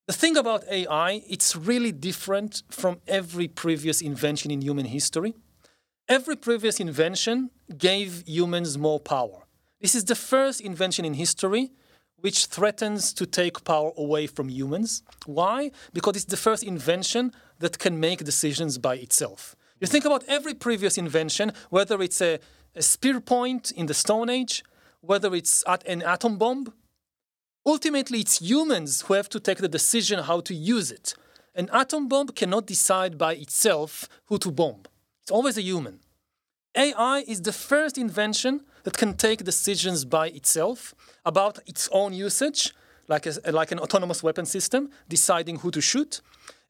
[0.08, 5.34] the thing about AI, it's really different from every previous invention in human history.
[6.08, 9.44] Every previous invention gave humans more power.
[9.82, 11.72] This is the first invention in history
[12.16, 15.02] which threatens to take power away from humans.
[15.26, 15.70] Why?
[15.92, 19.54] Because it's the first invention that can make decisions by itself.
[19.78, 22.40] You think about every previous invention, whether it's a,
[22.74, 24.64] a spear point in the Stone Age,
[25.02, 26.72] whether it's at an atom bomb,
[27.68, 31.14] ultimately it's humans who have to take the decision how to use it.
[31.54, 34.82] An atom bomb cannot decide by itself who to bomb.
[35.22, 36.00] It's always a human.
[36.74, 40.94] AI is the first invention that can take decisions by itself
[41.26, 42.72] about its own usage,
[43.08, 46.20] like, a, like an autonomous weapon system, deciding who to shoot,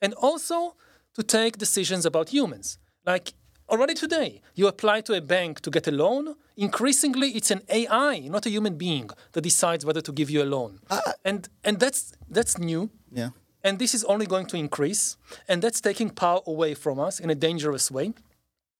[0.00, 0.74] and also
[1.14, 2.78] to take decisions about humans.
[3.04, 3.34] Like
[3.68, 6.34] already today, you apply to a bank to get a loan.
[6.56, 10.48] Increasingly, it's an AI, not a human being, that decides whether to give you a
[10.56, 10.80] loan.
[10.90, 11.12] Ah.
[11.24, 12.90] and and that's that's new.
[13.12, 13.30] Yeah.
[13.64, 15.16] And this is only going to increase,
[15.48, 18.12] and that's taking power away from us in a dangerous way.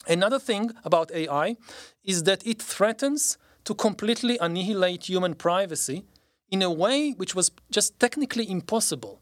[0.06, 1.56] Another thing about AI
[2.04, 6.04] is that it threatens to completely annihilate human privacy
[6.50, 9.20] in a way which was just technically impossible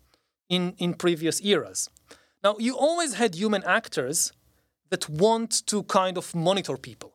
[0.49, 1.91] in, in previous eras.
[2.45, 4.33] Now, you always had human actors
[4.91, 7.15] that want to kind of monitor people,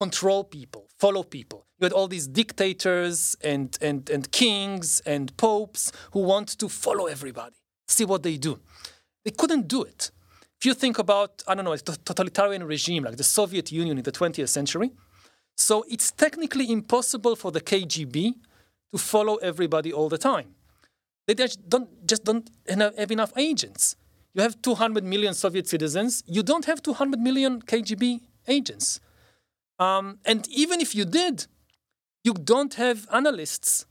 [0.00, 1.66] control people, follow people.
[1.78, 7.06] You had all these dictators and, and, and kings and popes who want to follow
[7.06, 7.56] everybody,
[7.88, 8.60] see what they do.
[9.24, 10.10] They couldn't do it.
[10.60, 14.04] If you think about, I don't know, a totalitarian regime like the Soviet Union in
[14.04, 14.92] the 20th century,
[15.56, 18.34] so it's technically impossible for the KGB
[18.92, 20.54] to follow everybody all the time.
[21.26, 23.96] They just don't, just don't have enough agents.
[24.34, 26.22] You have 200 million Soviet citizens.
[26.26, 29.00] You don't have 200 million KGB agents.
[29.78, 31.46] Um, and even if you did,
[32.24, 33.86] you don't have analysts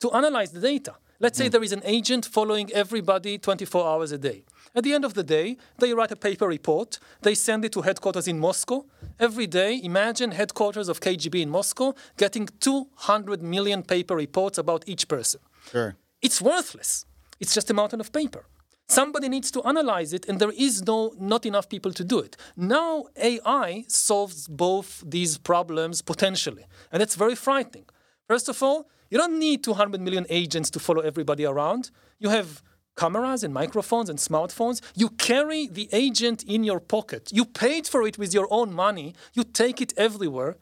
[0.00, 0.94] to analyze the data.
[1.18, 4.44] Let's say there is an agent following everybody 24 hours a day.
[4.74, 7.82] At the end of the day, they write a paper report, they send it to
[7.82, 8.86] headquarters in Moscow.
[9.18, 15.08] Every day, imagine headquarters of KGB in Moscow getting 200 million paper reports about each
[15.08, 15.40] person.
[15.70, 15.96] Sure.
[16.22, 17.04] It's worthless.
[17.38, 18.46] It's just a mountain of paper.
[18.90, 22.36] Somebody needs to analyze it, and there is no not enough people to do it.
[22.56, 27.84] Now AI solves both these problems potentially, and that's very frightening.
[28.26, 31.92] First of all, you don't need 200 million agents to follow everybody around.
[32.18, 32.62] You have
[32.96, 34.80] cameras and microphones and smartphones.
[34.96, 37.30] You carry the agent in your pocket.
[37.32, 39.14] You paid for it with your own money.
[39.34, 40.56] You take it everywhere.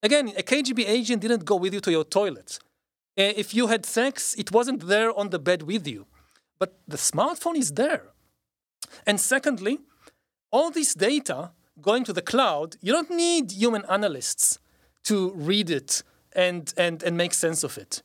[0.00, 2.60] Again, a KGB agent didn't go with you to your toilet.
[3.18, 6.06] Uh, If you had sex, it wasn't there on the bed with you.
[6.58, 8.04] But the smartphone is there.
[9.06, 9.78] And secondly,
[10.50, 14.58] all this data going to the cloud, you don't need human analysts
[15.04, 18.02] to read it and, and, and make sense of it.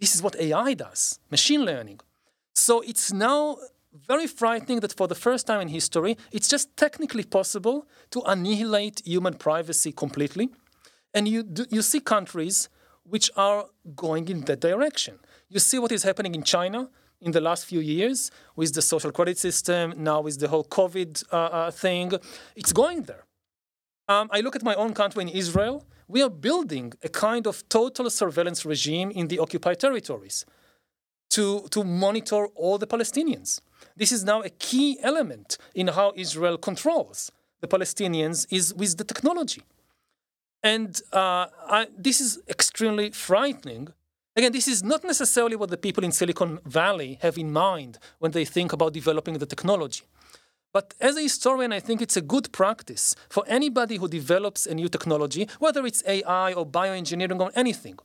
[0.00, 2.00] This is what AI does machine learning.
[2.54, 3.56] So it's now
[4.06, 9.02] very frightening that for the first time in history, it's just technically possible to annihilate
[9.04, 10.50] human privacy completely.
[11.12, 12.68] And you, do, you see countries
[13.04, 15.18] which are going in that direction.
[15.48, 16.88] You see what is happening in China
[17.24, 21.24] in the last few years with the social credit system, now with the whole COVID
[21.32, 22.12] uh, uh, thing.
[22.54, 23.24] It's going there.
[24.08, 25.84] Um, I look at my own country in Israel.
[26.06, 30.44] We are building a kind of total surveillance regime in the occupied territories
[31.30, 33.60] to, to monitor all the Palestinians.
[33.96, 39.04] This is now a key element in how Israel controls the Palestinians is with the
[39.04, 39.62] technology.
[40.62, 41.46] And uh,
[41.78, 43.88] I, this is extremely frightening.
[44.36, 48.32] Again, this is not necessarily what the people in Silicon Valley have in mind when
[48.32, 50.02] they think about developing the technology.
[50.72, 54.74] But as a historian, I think it's a good practice for anybody who develops a
[54.74, 57.96] new technology, whether it's AI or bioengineering or anything.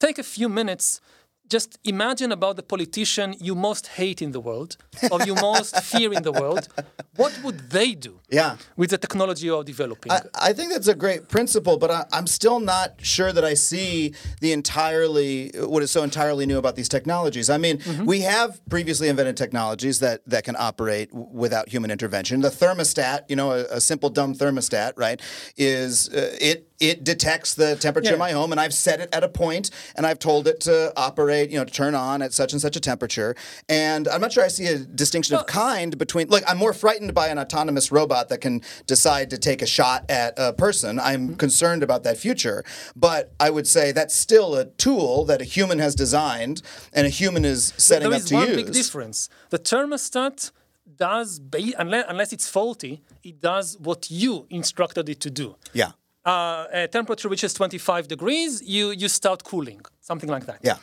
[0.00, 1.02] Take a few minutes
[1.48, 4.76] just imagine about the politician you most hate in the world
[5.10, 6.68] or you most fear in the world.
[7.16, 8.56] What would they do Yeah.
[8.76, 10.12] with the technology you are developing?
[10.12, 13.54] I, I think that's a great principle, but I, I'm still not sure that I
[13.54, 17.48] see the entirely what is so entirely new about these technologies.
[17.56, 22.34] I mean, we have previously invented technologies that that can operate w- without human intervention.
[22.42, 25.18] The thermostat, you know, a, a simple dumb thermostat, right,
[25.56, 28.26] is uh, it it detects the temperature in Yeah.
[28.28, 31.35] my home, and I've set it at a point, and I've told it to operate,
[31.44, 33.34] you know, to turn on at such and such a temperature.
[33.68, 36.28] And I'm not sure I see a distinction of kind between.
[36.28, 40.04] Look, I'm more frightened by an autonomous robot that can decide to take a shot
[40.10, 40.98] at a person.
[41.00, 41.34] I'm Mm-hmm.
[41.36, 45.78] concerned about that future, but I would say that's still a tool that a human
[45.80, 49.28] has designed, and a human is setting there up is to one big difference.
[49.50, 50.50] The thermostat
[50.96, 51.40] does,
[51.78, 55.56] unless, unless it's faulty, it does what you instructed it to do.
[55.72, 55.92] Yeah,
[56.24, 60.58] Uh, a temperature reaches 25 degrees, you, you start cooling, something like that.
[60.62, 60.76] yeah,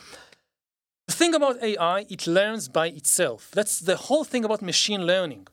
[1.06, 3.50] The thing about AI, it learns by itself.
[3.52, 5.46] That's the whole thing about machine learning.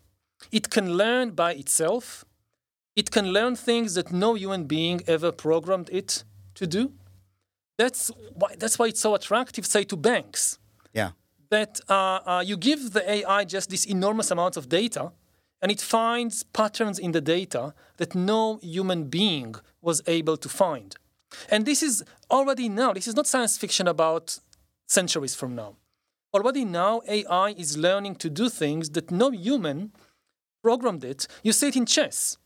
[0.52, 2.26] It can learn by itself.
[2.96, 6.24] It can learn things that no human being ever programmed it
[6.56, 6.94] to do.
[7.78, 10.60] That's why, that's why it's so attractive, say, to banks.
[10.94, 11.12] yeah.
[11.50, 15.12] That uh, uh, you give the AI just this enormous amount of data,
[15.62, 20.96] and it finds patterns in the data that no human being was able to find.
[21.50, 24.40] And this is already now, this is not science fiction about
[24.91, 25.75] centuries from now.
[26.34, 29.91] Already now, AI is learning to do things that no human
[30.63, 31.27] programmed it.
[31.43, 32.38] You see it in chess.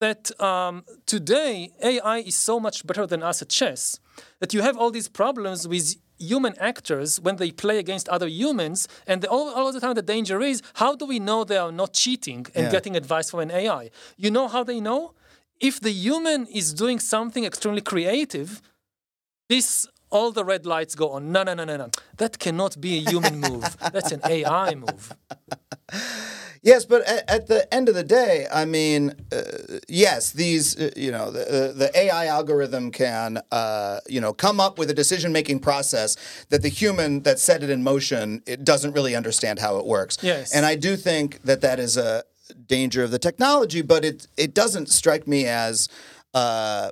[0.00, 3.98] That um, today, AI is so much better than us at chess
[4.40, 8.86] that you have all these problems with human actors when they play against other humans.
[9.10, 11.72] And the, all, all the time, the danger is how do we know they are
[11.72, 12.70] not cheating and Yeah.
[12.76, 13.90] getting advice from an AI?
[14.16, 15.14] You know how they know?
[15.60, 18.62] If the human is doing something extremely creative,
[19.48, 21.32] this all the red lights go on.
[21.32, 21.90] No, no, no, no, no.
[22.16, 23.76] That cannot be a human move.
[23.92, 25.14] That's an AI move.
[26.62, 29.42] Yes, but at, at the end of the day, I mean, uh,
[29.88, 34.78] yes, these, uh, you know, the, the AI algorithm can, uh, you know, come up
[34.78, 36.16] with a decision making process
[36.50, 40.18] that the human that set it in motion it doesn't really understand how it works.
[40.20, 40.54] Yes.
[40.54, 42.24] And I do think that that is a
[42.66, 45.88] danger of the technology, but it it doesn't strike me as.
[46.34, 46.90] Uh,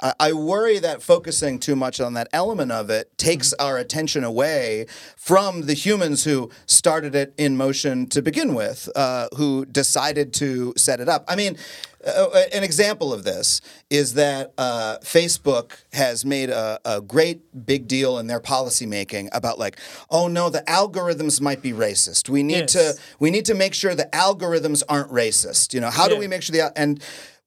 [0.00, 4.86] I- worry that focusing too much on that element of it takes our attention away
[5.16, 10.72] from the humans who started it in motion to begin with, uh, who decided to
[10.76, 11.24] set it up.
[11.28, 11.56] I mean,
[12.04, 17.86] uh, an example of this is that uh, Facebook has made a, a great big
[17.86, 19.78] deal in their policymaking about like,
[20.10, 22.28] oh no, the algorithms might be racist.
[22.28, 22.72] We need Yes.
[22.72, 25.72] to we need to make sure the algorithms aren't racist.
[25.74, 27.00] You know, how do we make sure the and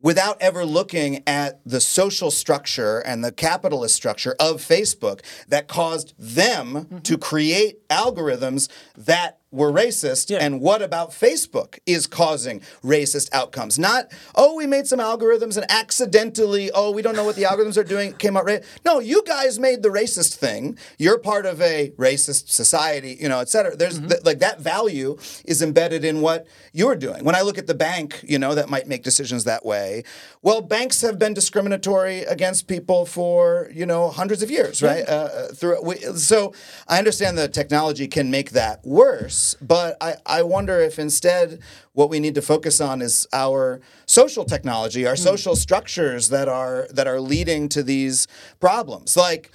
[0.06, 6.14] without ever looking at the social structure and the capitalist structure of Facebook that caused
[6.20, 6.98] them Mm-hmm.
[7.00, 10.40] to create algorithms that were racist Yeah.
[10.46, 13.80] and what about Facebook is causing racist outcomes?
[13.80, 17.78] Not oh we made some algorithms and accidentally oh we don't know what the algorithms
[17.78, 20.78] are doing came out right no you guys made the racist thing.
[20.98, 23.76] You're part of a racist society you know et cetera.
[23.76, 27.24] There's th- like that value is embedded in what you're doing.
[27.24, 30.04] When I look at the bank you know that might make decisions that way.
[30.42, 35.06] Well banks have been discriminatory against people for you know hundreds of years right?
[35.08, 35.96] Uh, uh, through we,
[36.32, 36.54] so
[36.88, 41.60] I understand that technology can make that worse but I, I wonder if instead
[41.94, 45.22] what we need to focus on is our social technology our hmm.
[45.22, 48.28] social structures that are that are leading to these
[48.60, 49.16] problems.
[49.16, 49.52] Like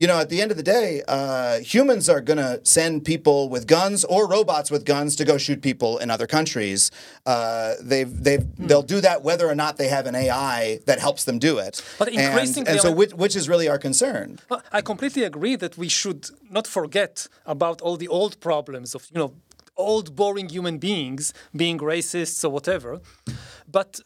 [0.00, 3.50] you know, at the end of the day, uh, humans are going to send people
[3.50, 6.90] with guns or robots with guns to go shoot people in other countries.
[7.26, 11.24] Uh, they've, they've, they'll do that whether or not they have an AI that helps
[11.24, 11.84] them do it.
[11.98, 14.38] But increasingly, and so, which, which is really our concern?
[14.72, 19.18] I completely agree that we should not forget about all the old problems of, you
[19.18, 19.34] know,
[19.76, 23.00] old boring human beings being racists or whatever.
[23.70, 24.00] But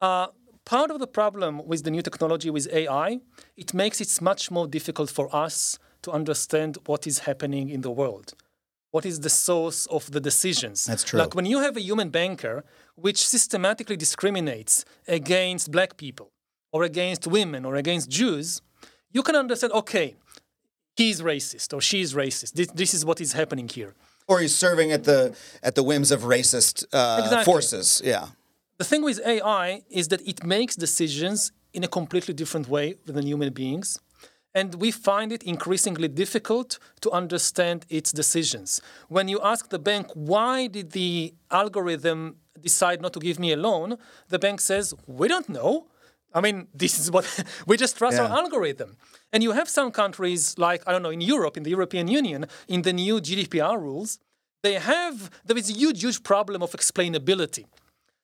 [0.00, 0.28] uh,
[0.70, 3.18] part of the problem with the new technology with AI,
[3.56, 7.90] it makes it much more difficult for us to understand what is happening in the
[8.00, 8.28] world.
[8.92, 10.78] What is the source of the decisions?
[10.86, 11.18] That's true.
[11.22, 12.56] Like when you have a human banker
[12.94, 16.28] which systematically discriminates against black people
[16.74, 18.62] or against women or against Jews,
[19.16, 20.14] you can understand, okay,
[20.96, 22.52] he's racist or she's racist.
[22.52, 23.92] This, this is what is happening here.
[24.28, 25.36] Or he's serving at the,
[25.68, 27.44] at the whims of racist uh, Exactly.
[27.44, 28.00] forces.
[28.04, 28.26] Yeah.
[28.80, 33.26] The thing with AI is that it makes decisions in a completely different way than
[33.26, 33.98] human beings.
[34.54, 38.80] And we find it increasingly difficult to understand its decisions.
[39.10, 43.58] When you ask the bank, why did the algorithm decide not to give me a
[43.58, 43.98] loan?
[44.28, 45.88] The bank says, we don't know.
[46.32, 47.26] I mean, this is what
[47.66, 48.28] we just trust Yeah.
[48.28, 48.96] our algorithm.
[49.30, 52.46] And you have some countries like, I don't know, in Europe, in the European Union,
[52.66, 54.18] in the new GDPR rules,
[54.62, 57.66] they have, there is a huge, huge problem of explainability.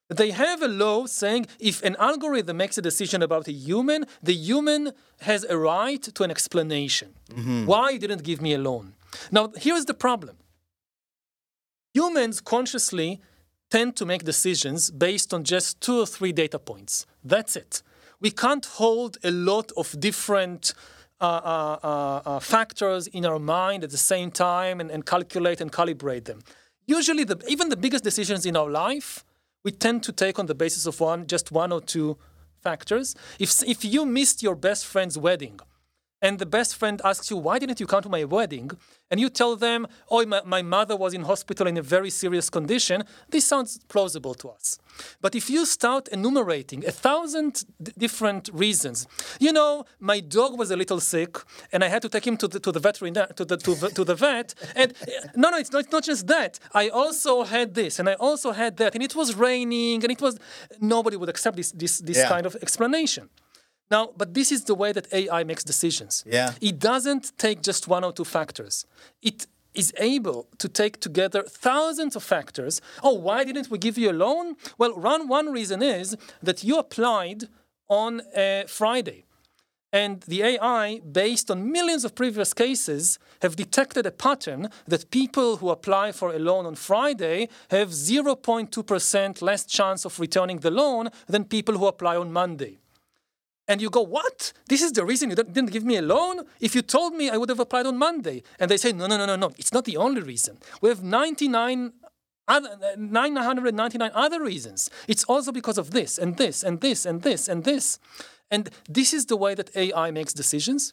[0.09, 4.35] They have a law saying if an algorithm makes a decision about a human, the
[4.35, 4.93] human
[5.23, 7.15] has a right to an explanation.
[7.67, 8.95] Why you didn't give me a loan?
[9.33, 10.37] Now, here's the problem
[11.95, 13.21] humans consciously
[13.71, 17.07] tend to make decisions based on just two or three data points.
[17.25, 17.83] That's it.
[18.21, 20.73] We can't hold a lot of different
[21.21, 25.61] uh, uh, uh, uh, factors in our mind at the same time and, and calculate
[25.61, 26.41] and calibrate them.
[26.87, 29.25] Usually, the, even the biggest decisions in our life,
[29.67, 32.17] we tend to take on the basis of one, just one or two
[32.63, 33.17] factors.
[33.41, 35.59] If, if you missed your best friend's wedding,
[36.27, 38.69] and the best friend asks you, Why didn't you come to my wedding?
[39.11, 39.81] And you tell them,
[40.13, 42.99] Oh, my, my mother was in hospital in a very serious condition.
[43.35, 44.67] This sounds plausible to us.
[45.25, 47.53] But if you start enumerating a thousand
[47.87, 48.99] d- different reasons,
[49.47, 49.71] you know,
[50.13, 51.33] my dog was a little sick
[51.73, 53.91] and I had to take him to the, to the veterinarian, to the, to, the-
[53.99, 54.49] to the vet.
[54.81, 55.07] And uh,
[55.43, 56.53] no, no, it's not, it's not just that.
[56.83, 58.91] I also had this and I also had that.
[58.95, 60.35] And it was raining and it was,
[60.81, 62.29] nobody would accept this, this, this Yeah.
[62.35, 63.25] kind of explanation.
[63.91, 66.25] Now, but this is the way that AI makes decisions.
[66.27, 66.55] Yeah.
[66.61, 68.85] It doesn't take just one or two factors.
[69.23, 72.81] It is able to take together thousands of factors.
[73.03, 74.57] Oh, why didn't we give you a loan?
[74.79, 77.45] Well, one, one reason is that you applied
[77.89, 79.25] on a Friday.
[79.93, 85.59] And the AI, based on millions of previous cases, have detected a pattern that people
[85.59, 91.11] who apply for a loan on Friday have 0.2% less chance of returning the loan
[91.29, 92.79] than people who apply on Monday.
[93.69, 94.53] And you go, what?
[94.69, 96.45] This is the reason you didn't give me a loan?
[96.61, 98.43] If you told me, I would have applied on Monday.
[98.61, 99.53] And they say, no, no, no, no, no.
[99.59, 100.59] It's not the only reason.
[100.81, 101.93] We have 99
[102.49, 104.89] other, 999 other reasons.
[105.09, 107.99] It's also because of this and this and this and this and this.
[108.51, 110.93] And this is the way that AI makes decisions.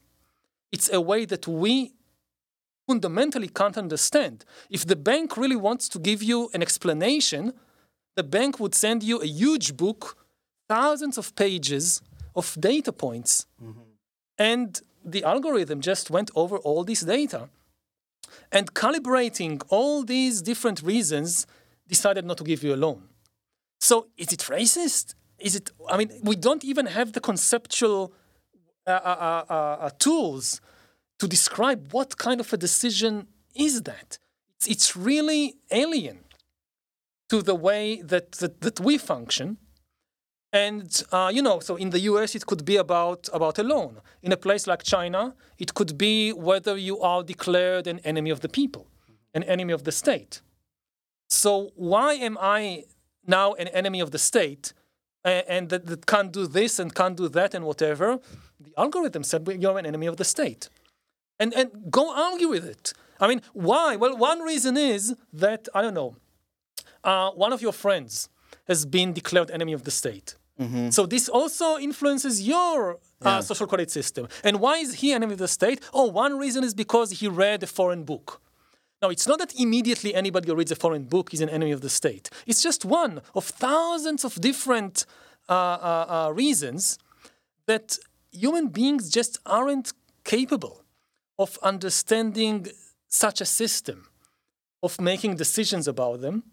[0.72, 1.94] It's a way that we
[2.88, 4.46] fundamentally can't understand.
[4.72, 7.54] If the bank really wants to give you an explanation,
[8.16, 10.18] the bank would send you a huge book,
[10.68, 12.02] thousands of pages
[12.36, 13.46] of data points.
[14.38, 17.50] And the algorithm just went over all this data.
[18.52, 21.46] And calibrating all these different reasons,
[21.88, 23.10] decided not to give you a loan.
[23.80, 25.16] So is it racist?
[25.38, 25.72] Is it?
[25.90, 28.14] I mean, we don't even have the conceptual
[28.88, 30.62] uh, uh, uh, uh, tools
[31.20, 34.18] to describe what kind of a decision is that.
[34.56, 36.20] It's, it's really alien
[37.30, 39.58] to the way that that, that we function.
[40.54, 42.36] And uh, you know, so in the U.S.
[42.36, 43.97] it could be about about a loan.
[44.22, 48.41] In a place like China, it could be whether you are declared an enemy of
[48.41, 48.86] the people,
[49.34, 50.41] an enemy of the state.
[51.28, 52.84] So why am I
[53.26, 54.74] now an enemy of the state
[55.26, 58.20] a- and that, that can't do this and can't do that and whatever?
[58.60, 60.70] The algorithm said "Well, you're an enemy of the state.
[61.39, 62.93] And, and go argue with it.
[63.20, 63.95] I mean, why?
[63.95, 66.16] Well, one reason is that, I don't know,
[67.04, 68.30] uh, one of your friends
[68.68, 70.36] has been declared enemy of the state.
[70.91, 74.28] So this also influences your uh, social credit system.
[74.43, 75.82] And why is he an enemy of the state?
[75.93, 78.39] Oh, one reason is because he read a foreign book.
[79.01, 81.82] Now, it's not that immediately anybody who reads a foreign book is an enemy of
[81.82, 82.30] the state.
[82.45, 85.06] It's just one of thousands of different
[85.49, 86.97] uh, uh, uh, reasons
[87.66, 87.97] that
[88.32, 89.91] human beings just aren't
[90.24, 90.86] capable
[91.38, 92.68] of understanding
[93.10, 94.08] such a system,
[94.82, 96.43] of making decisions about them.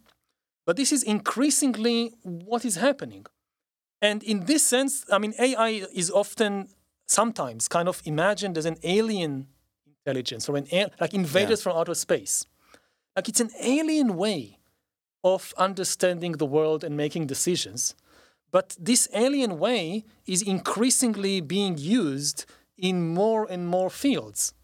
[0.67, 3.27] But this is increasingly what is happening.
[4.03, 6.69] And in this sense, I mean, AI is often,
[7.07, 9.49] sometimes, kind of imagined as an alien
[9.87, 10.67] intelligence or an
[11.01, 12.47] like invaders from outer space.
[13.15, 14.59] Like it's an alien way
[15.23, 17.95] of understanding the world and making decisions.
[18.51, 22.47] But this alien way is increasingly being used
[22.79, 24.55] in more and more fields.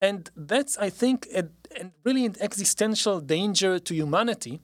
[0.00, 1.48] And that's, I think, a,
[1.78, 4.60] a really an existential danger to humanity,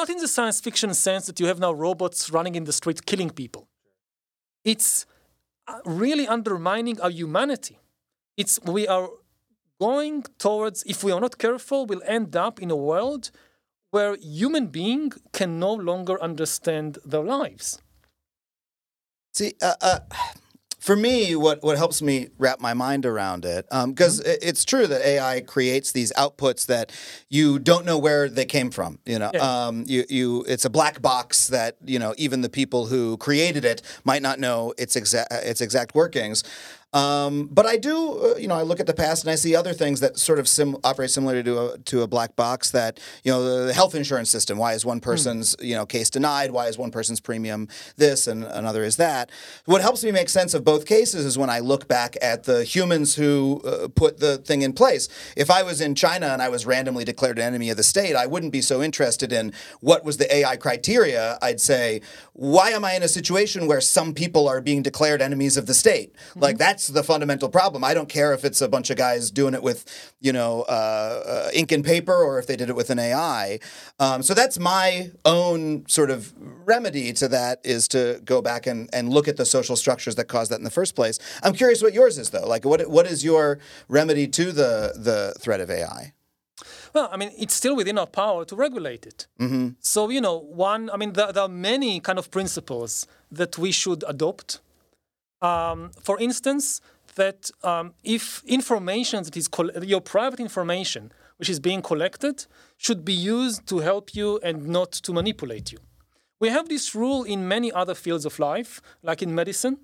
[0.00, 3.00] not in the science fiction sense that you have now robots running in the street
[3.10, 3.64] killing people.
[4.72, 4.90] It's
[5.66, 7.76] uh, really undermining our humanity.
[8.40, 9.08] It's we are
[9.88, 13.24] going towards, if we are not careful, we'll end up in a world
[13.94, 15.06] where human being
[15.38, 17.66] can no longer understand their lives.
[19.36, 20.00] See, uh, uh,
[20.78, 25.04] for me, what, what helps me wrap my mind around it, because it's true that
[25.04, 26.92] AI creates these outputs that
[27.28, 28.98] you don't know where they came from.
[29.04, 29.66] You know, Yeah.
[29.66, 33.64] um, you, you it's a black box that you know even the people who created
[33.64, 36.44] it might not know its exact its exact workings.
[36.94, 39.54] Um, but I do, uh, you know, I look at the past and I see
[39.54, 42.70] other things that sort of sim- operate similar to a, to a black box.
[42.70, 44.56] That you know, the health insurance system.
[44.56, 46.50] Why is one person's you know case denied?
[46.50, 49.30] Why is one person's premium this and another is that?
[49.66, 52.64] What helps me make sense of both cases is when I look back at the
[52.64, 55.08] humans who uh, put the thing in place.
[55.36, 58.16] If I was in China and I was randomly declared an enemy of the state,
[58.16, 61.38] I wouldn't be so interested in what was the AI criteria.
[61.42, 62.00] I'd say,
[62.32, 65.74] why am I in a situation where some people are being declared enemies of the
[65.74, 66.14] state?
[66.34, 67.82] Like that's the fundamental problem.
[67.82, 69.84] I don't care if it's a bunch of guys doing it with,
[70.20, 73.58] you know, uh, uh, ink and paper or if they did it with an AI.
[73.98, 78.88] Um, so that's my own sort of remedy to that is to go back and,
[78.92, 81.18] and look at the social structures that caused that in the first place.
[81.42, 82.46] I'm curious what yours is though.
[82.46, 83.58] Like what what is your
[83.88, 86.12] remedy to the the threat of AI?
[86.94, 89.26] Well, I mean, it's still within our power to regulate it.
[89.80, 93.72] So, you know, one, I mean, there, there are many kind of principles that we
[93.72, 94.60] should adopt.
[95.40, 96.80] Um, for instance,
[97.14, 99.48] that um, if information that is
[99.82, 104.92] your private information, which is being collected, should be used to help you and not
[104.92, 105.78] to manipulate you.
[106.40, 109.78] We have this rule in many other fields of life, like in medicine.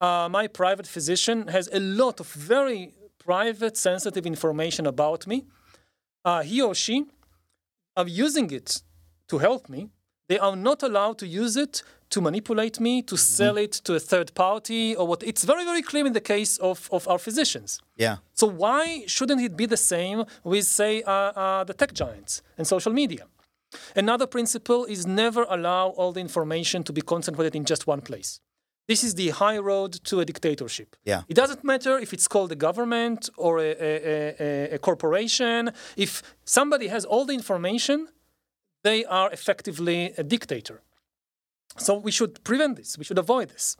[0.00, 5.46] Uh, my private physician has a lot of very private, sensitive information about me
[6.26, 7.06] uh, he or she
[7.96, 8.82] are using it
[9.28, 9.88] to help me,
[10.28, 14.00] they are not allowed to use it to manipulate me, to sell it to a
[14.00, 15.22] third party, or what.
[15.22, 17.80] It's very, very clear in the case of, of our physicians.
[17.96, 18.16] Yeah.
[18.34, 22.66] So why shouldn't it be the same with, say, uh, uh, the tech giants and
[22.66, 23.24] social media?
[23.94, 28.40] Another principle is never allow all the information to be concentrated in just one place.
[28.88, 30.94] This is the high road to a dictatorship.
[31.04, 31.22] Yeah.
[31.28, 35.72] It doesn't matter if it's called a government or a, a, a- a, a corporation.
[35.96, 38.06] If somebody has all the information,
[38.84, 40.82] they are effectively a dictator.
[41.78, 42.98] So we should prevent this.
[42.98, 43.76] We should avoid this.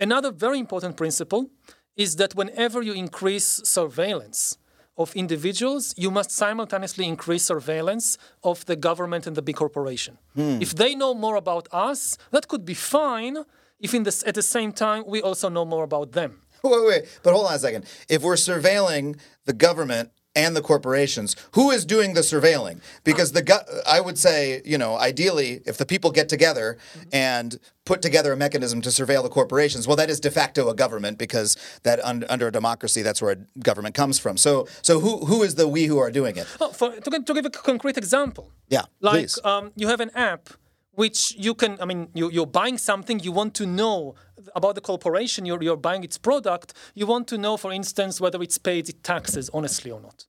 [0.00, 1.50] Another very important principle
[1.96, 4.58] is that whenever you increase surveillance
[4.96, 10.18] of individuals, you must simultaneously increase surveillance of the government and the big corporation.
[10.34, 10.58] Hmm.
[10.60, 13.38] If they know more about us, that could be fine.
[13.80, 16.42] If in this, at the same time we also know more about them.
[16.62, 17.84] Wait, wait, but hold on a second.
[18.08, 22.80] If we're surveilling the government and the corporations, who is doing the surveilling?
[23.04, 26.76] Because the go- I would say, you know, ideally, if the people get together
[27.12, 30.74] and put together a mechanism to surveil the corporations, well, that is de facto a
[30.74, 34.36] government because that un- under a democracy, that's where a government comes from.
[34.36, 36.46] So, so who who is the we who are doing it?
[36.60, 39.38] Oh, for, to, to give a concrete example, Yeah, like please.
[39.44, 40.48] um, you have an app
[40.96, 44.14] which you can i mean you, you're buying something you want to know
[44.54, 48.42] about the corporation you're, you're buying its product you want to know for instance whether
[48.42, 50.26] it's paid its taxes honestly or not.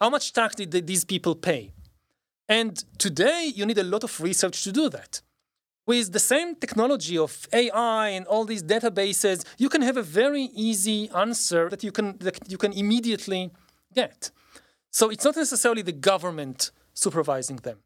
[0.00, 1.72] How much tax did these people pay?
[2.48, 5.22] And today you need a lot of research to do that.
[5.86, 10.44] With the same technology of ai and all these databases you can have a very
[10.54, 13.50] easy answer that you can that you can immediately
[13.94, 14.30] get.
[14.90, 17.78] So it's not necessarily the government supervising them.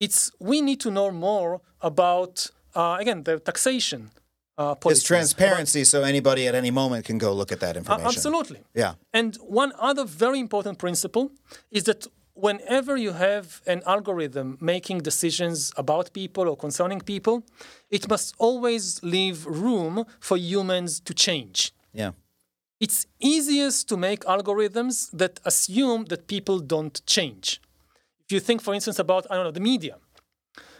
[0.00, 4.10] It's we need to know more about uh, again the taxation
[4.58, 8.06] uh, It's transparency, so anybody at any moment can go look at that Uh, information.
[8.06, 8.60] absolutely.
[8.74, 8.94] Yeah.
[9.12, 11.30] And one other very important principle
[11.70, 17.42] is that whenever you have an algorithm making decisions about people or concerning people,
[17.90, 21.72] it must always leave room for humans to change.
[21.92, 22.12] Yeah.
[22.78, 27.60] It's easiest to make algorithms that assume that people don't change.
[28.24, 29.96] If you think, for instance, about I don't know the media,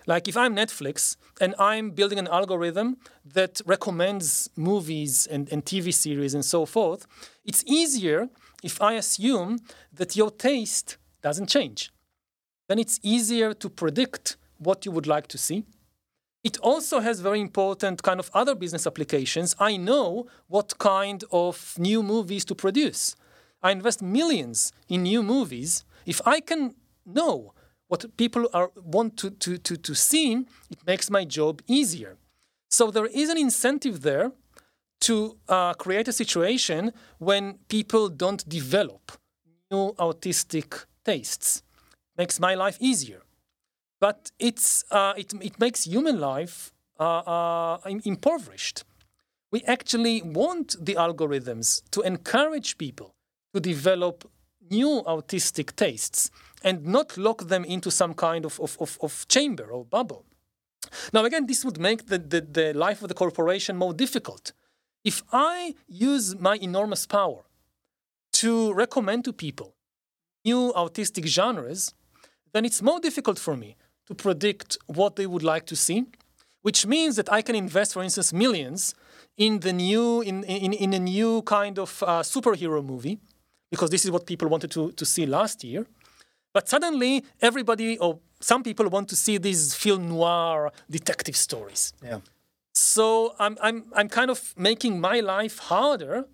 [0.07, 2.97] like if I'm Netflix and I'm building an algorithm
[3.35, 7.07] that recommends movies and, and TV series and so forth,
[7.45, 8.29] it's easier
[8.63, 9.59] if I assume
[9.93, 11.91] that your taste doesn't change.
[12.69, 15.65] Then it's easier to predict what you would like to see.
[16.45, 19.57] It also has very important kind of other business applications.
[19.59, 23.17] I know what kind of new movies to produce.
[23.63, 25.85] I invest millions in new movies.
[26.07, 27.53] If I can know
[27.89, 32.17] what people are want to, to, to, to see, it makes my job easier.
[32.69, 34.33] So there is an incentive there
[35.03, 39.13] to uh, create a situation when people don't develop
[39.71, 41.63] new autistic tastes.
[42.17, 43.23] Makes my life easier
[44.01, 48.85] but it's uh, it, it makes human life uh, uh, impoverished.
[49.51, 53.15] We actually want the algorithms to encourage people
[53.55, 54.31] to develop
[54.71, 56.31] new artistic tastes
[56.63, 60.25] and not lock them into some kind of, of, of, of chamber or bubble.
[61.13, 64.53] Now, again, this would make the, the, the life of the corporation more difficult.
[65.05, 67.45] If I use my enormous power
[68.35, 69.75] to recommend to people
[70.45, 71.95] new artistic genres,
[72.53, 76.07] then it's more difficult for me to predict what they would like to see,
[76.63, 78.95] which means that I can invest, for instance, millions
[79.37, 83.19] in the new in, in, in a new kind of uh, superhero movie,
[83.71, 85.87] because this is what people wanted to, to see last year.
[86.53, 91.93] But suddenly, everybody or some people want to see these film noir detective stories.
[92.03, 92.21] Yeah.
[92.73, 96.27] So I'm, I'm, I'm kind of making my life harder,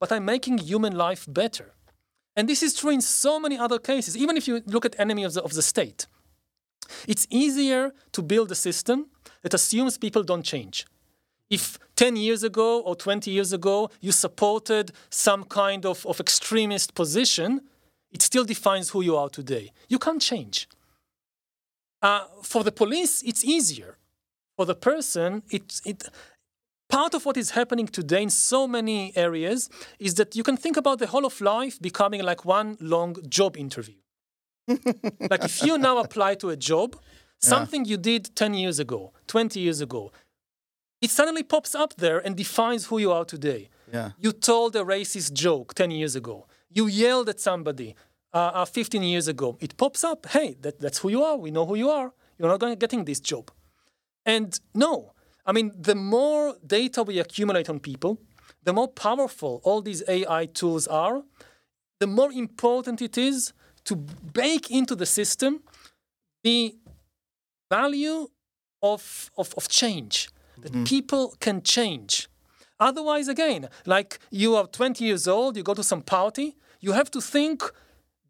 [0.00, 1.74] but I'm making human life better.
[2.36, 4.16] And this is true in so many other cases.
[4.16, 6.06] Even if you look at enemy of the, of the state,
[7.06, 9.06] it's easier to build a system
[9.42, 10.86] that assumes people don't change.
[11.50, 16.94] If 10 years ago or 20 years ago you supported some kind of, of extremist
[16.94, 17.60] position,
[18.10, 19.72] it still defines who you are today.
[19.88, 20.68] You can't change.
[22.00, 23.96] Uh, for the police, it's easier.
[24.56, 26.04] For the person, it, it,
[26.88, 29.68] part of what is happening today in so many areas
[29.98, 33.56] is that you can think about the whole of life becoming like one long job
[33.56, 33.96] interview.
[34.68, 36.96] like if you now apply to a job,
[37.40, 40.12] something you did 10 years ago, 20 years ago,
[41.00, 43.68] it suddenly pops up there and defines who you are today.
[43.92, 44.10] Yeah.
[44.18, 46.46] You told a racist joke 10 years ago.
[46.70, 47.94] You yelled at somebody
[48.32, 49.56] uh, uh, 15 years ago.
[49.60, 50.26] It pops up.
[50.26, 51.36] Hey, that, that's who you are.
[51.36, 52.12] We know who you are.
[52.38, 53.50] You're not going to getting this job.
[54.26, 55.12] And no,
[55.46, 58.18] I mean, the more data we accumulate on people,
[58.62, 61.22] the more powerful all these AI tools are,
[62.00, 63.52] the more important it is
[63.84, 65.60] to bake into the system
[66.42, 66.76] the
[67.70, 68.28] value
[68.82, 70.28] of, of, of change,
[70.62, 72.28] that people can change.
[72.80, 77.10] Otherwise, again, like you are 20 years old, you go to some party, you have
[77.12, 77.62] to think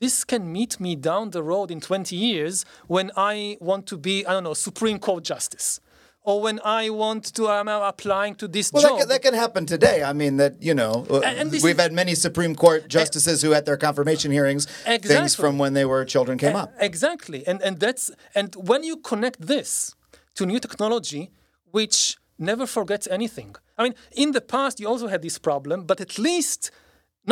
[0.00, 4.26] this can meet me down the road in 20 years when I want to be,
[4.26, 5.80] I don't know, Supreme Court Justice.
[6.26, 8.98] Or when I want to, I'm applying to this Well, that job.
[9.00, 10.02] can, that can happen today.
[10.02, 13.52] I mean, that you know, uh, and we've is- had many Supreme Court justices who,
[13.52, 16.72] at their confirmation hearings, things from when they were children came up.
[16.80, 19.94] Exactly, and and that's and when you connect this
[20.36, 21.30] to new technology,
[21.74, 23.50] which never forgets anything.
[23.78, 26.60] I mean, in the past you also had this problem, but at least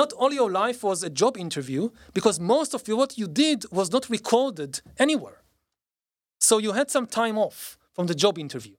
[0.01, 1.83] not all your life was a job interview
[2.13, 5.39] because most of what you did was not recorded anywhere.
[6.49, 8.75] So you had some time off from the job interview.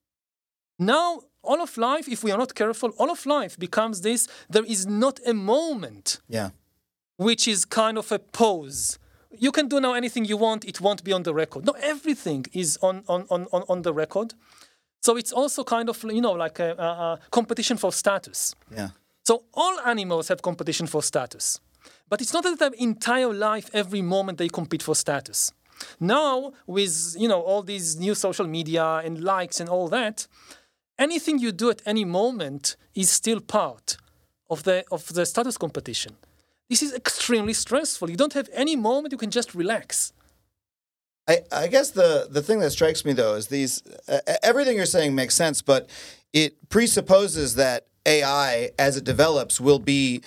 [0.79, 1.07] Now,
[1.49, 4.27] all of life, if we are not careful, all of life becomes this.
[4.49, 6.07] There is not a moment
[6.39, 6.49] Yeah.
[7.27, 8.99] which is kind of a pose.
[9.45, 11.61] You can do now anything you want, it won't be on the record.
[11.65, 14.33] No, everything is on, on, on, on, on the record.
[15.03, 18.55] So it's also kind of, you know, like a, a, competition for status.
[18.71, 18.89] Yeah.
[19.23, 21.59] So all animals have competition for status.
[22.09, 25.51] But it's not that their entire life, every moment they compete for status.
[25.99, 30.27] Now, with you know all these new social media and likes and all that,
[30.97, 33.97] anything you do at any moment is still part
[34.49, 36.15] of the of the status competition.
[36.69, 38.09] This is extremely stressful.
[38.09, 40.12] You don't have any moment you can just relax.
[41.27, 44.85] I, I guess the, the thing that strikes me though is these uh, everything you're
[44.85, 45.89] saying makes sense, but
[46.33, 50.21] it presupposes that AI, as it develops, will be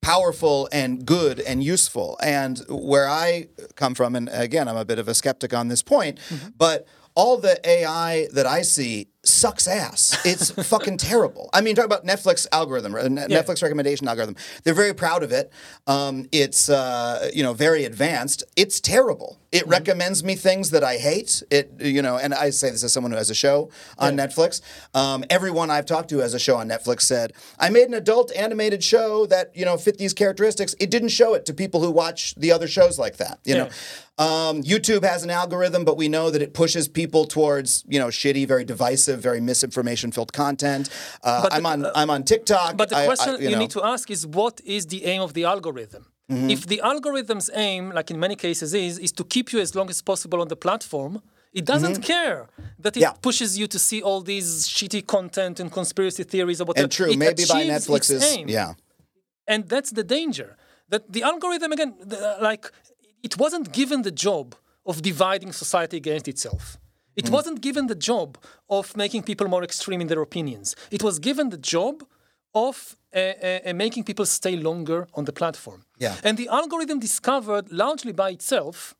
[0.00, 2.18] powerful and good and useful.
[2.22, 5.82] And where I come from, and again, I'm a bit of a skeptic on this
[5.82, 6.18] point,
[6.56, 10.16] but all the AI that I see sucks ass.
[10.24, 11.50] It's fucking terrible.
[11.52, 13.42] I mean, talk about Netflix algorithm, uh, Ne- Yeah.
[13.42, 14.36] Netflix recommendation algorithm.
[14.64, 15.52] They're very proud of it.
[15.86, 18.44] Um, it's uh, you know very advanced.
[18.56, 19.38] It's terrible.
[19.52, 19.70] It Mm-hmm.
[19.70, 21.42] recommends me things that I hate.
[21.50, 24.60] It you know, and I say this as someone who has a show on Netflix.
[24.94, 27.94] Um, everyone I've talked to who has a show on Netflix said I made an
[27.94, 30.74] adult animated show that you know fit these characteristics.
[30.78, 33.40] It didn't show it to people who watch the other shows like that.
[33.44, 33.64] You Yeah.
[33.64, 33.70] know.
[34.18, 38.08] Um, YouTube has an algorithm, but we know that it pushes people towards you know
[38.08, 40.88] shitty, very divisive, very misinformation-filled content.
[41.22, 42.76] Uh, But I'm on I'm on TikTok.
[42.76, 43.58] But the I- I- question you, know.
[43.58, 46.04] need to ask is what is the aim of the algorithm?
[46.30, 46.50] Mm-hmm.
[46.50, 49.88] If the algorithm's aim, like in many cases is, is to keep you as long
[49.90, 51.12] as possible on the platform,
[51.52, 52.40] it doesn't care
[52.84, 53.14] that it Mm-hmm.
[53.16, 53.22] Yeah.
[53.28, 56.84] pushes you to see all these shitty content and conspiracy theories or whatever.
[56.84, 58.48] and true, It maybe by Netflix's aim.
[58.48, 58.74] yeah.
[59.52, 60.56] And that's the danger.
[60.92, 62.18] That the algorithm, again, the,
[62.50, 62.64] like,
[63.28, 64.46] it wasn't given the job
[64.90, 66.62] of dividing society against itself.
[67.16, 67.32] It Mm.
[67.32, 68.38] wasn't given the job
[68.68, 70.74] of making people more extreme in their opinions.
[70.90, 72.02] It was given the job
[72.54, 75.84] of uh, uh, making people stay longer on the platform.
[75.98, 76.16] Yeah.
[76.22, 78.94] And the algorithm discovered largely by itself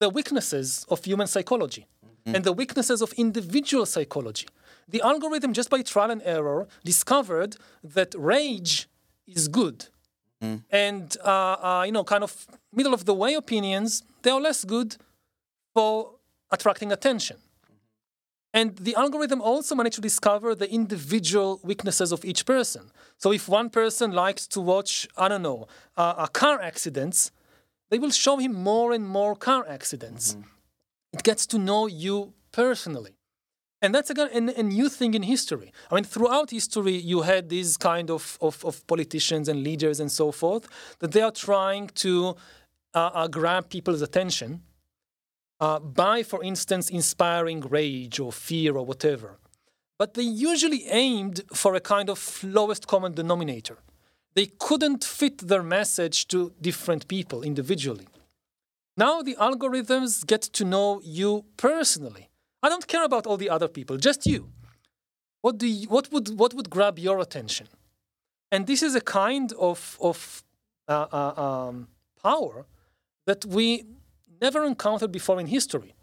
[0.00, 1.86] the weaknesses of human psychology
[2.26, 4.46] and the weaknesses of individual psychology.
[4.88, 7.56] The algorithm, just by trial and error, discovered
[7.94, 8.88] that rage
[9.26, 9.86] is good.
[10.70, 14.64] And, uh, uh, you know, kind of middle of the way opinions, they are less
[14.64, 14.96] good
[15.74, 16.14] for
[16.50, 17.38] attracting attention.
[18.52, 22.90] And the algorithm also managed to discover the individual weaknesses of each person.
[23.16, 27.30] So if one person likes to watch, I don't know, uh, uh, car accidents,
[27.90, 30.36] they will show him more and more car accidents.
[31.12, 33.14] It gets to know you personally.
[33.82, 35.72] And that's again a, a new thing in history.
[35.90, 40.10] I mean, throughout history, you had these kind of, of, of politicians and leaders and
[40.10, 42.36] so forth that they are trying to
[42.94, 44.62] uh, uh, grab people's attention
[45.60, 49.38] uh, by, for instance, inspiring rage or fear or whatever.
[49.98, 53.78] But they usually aimed for a kind of lowest common denominator.
[54.34, 58.08] They couldn't fit their message to different people individually.
[58.96, 62.30] Now the algorithms get to know you personally.
[62.62, 64.48] I don't care about all the other people, just you.
[65.42, 67.68] What do you, what would what would grab your attention?
[68.52, 70.44] And this is a kind of of
[70.88, 71.88] uh, uh, um,
[72.22, 72.66] power
[73.26, 73.84] that we
[74.40, 75.94] never encountered before in history.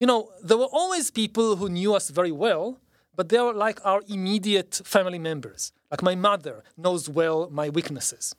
[0.00, 2.80] You know, there were always people who knew us very well,
[3.14, 5.72] but they were like our immediate family members.
[5.90, 8.34] Like my mother knows well my weaknesses,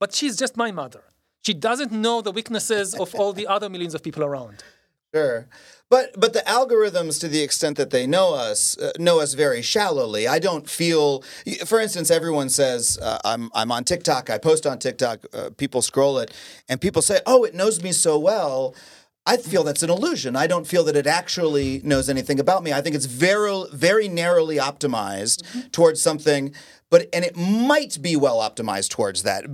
[0.00, 1.04] but she's just my mother.
[1.44, 4.62] She doesn't know the weaknesses of all the other millions of people around.
[5.14, 5.48] Sure,
[5.88, 9.62] but but the algorithms, to the extent that they know us, uh, know us very
[9.62, 10.28] shallowly.
[10.28, 11.22] I don't feel,
[11.64, 14.28] for instance, everyone says uh, I'm I'm on TikTok.
[14.28, 15.24] I post on TikTok.
[15.32, 16.34] Uh, people scroll it,
[16.68, 18.74] and people say, "Oh, it knows me so well."
[19.26, 20.36] I feel that's an illusion.
[20.36, 22.72] I don't feel that it actually knows anything about me.
[22.72, 26.54] I think it's very very narrowly optimized towards something.
[26.90, 29.44] But and it might be well optimized towards that,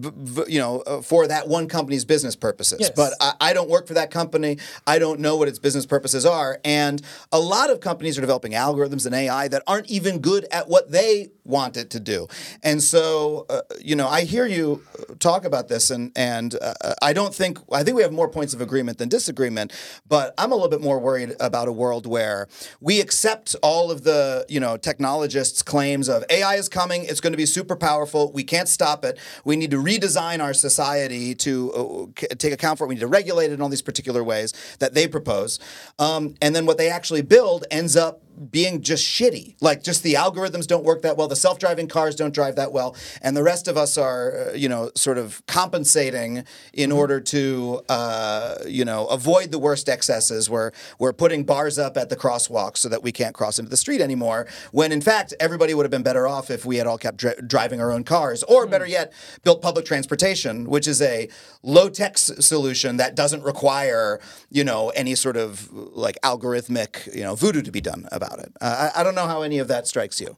[0.48, 2.78] you know, uh, for that one company's business purposes.
[2.80, 2.90] Yes.
[2.94, 4.58] But I, I don't work for that company.
[4.86, 6.60] I don't know what its business purposes are.
[6.64, 10.68] And a lot of companies are developing algorithms and AI that aren't even good at
[10.68, 12.26] what they want it to do.
[12.62, 14.82] And so, uh, you know, I hear you
[15.18, 18.54] talk about this, and and uh, I don't think I think we have more points
[18.54, 19.72] of agreement than disagreement.
[20.08, 22.48] But I'm a little bit more worried about a world where
[22.80, 27.04] we accept all of the you know technologists' claims of AI is coming.
[27.04, 28.30] It's going to be super powerful.
[28.30, 29.18] We can't stop it.
[29.44, 32.88] We need to redesign our society to uh, take account for it.
[32.88, 35.58] We need to regulate it in all these particular ways that they propose.
[35.98, 38.20] Um, and then what they actually build ends up
[38.50, 39.56] being just shitty.
[39.60, 42.96] Like just the algorithms don't work that well, the self-driving cars don't drive that well,
[43.22, 47.82] and the rest of us are, uh, you know, sort of compensating in order to,
[47.88, 50.50] uh, you know, avoid the worst excesses.
[50.50, 53.76] Where we're putting bars up at the crosswalk so that we can't cross into the
[53.76, 54.46] street anymore.
[54.72, 57.34] When in fact everybody would have been better off if we had all kept dri-
[57.46, 59.12] driving our own cars, or better yet,
[59.42, 61.28] built public transportation, which is a
[61.62, 64.20] low-tech s- solution that doesn't require,
[64.50, 68.52] you know, any sort of like algorithmic, you know, voodoo to be done about it.
[68.60, 70.36] Uh, I, I don't know how any of that strikes you.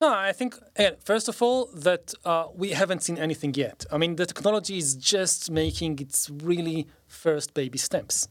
[0.00, 3.86] No, I think again, first of all that uh, we haven't seen anything yet.
[3.90, 8.28] I mean, the technology is just making its really first baby steps.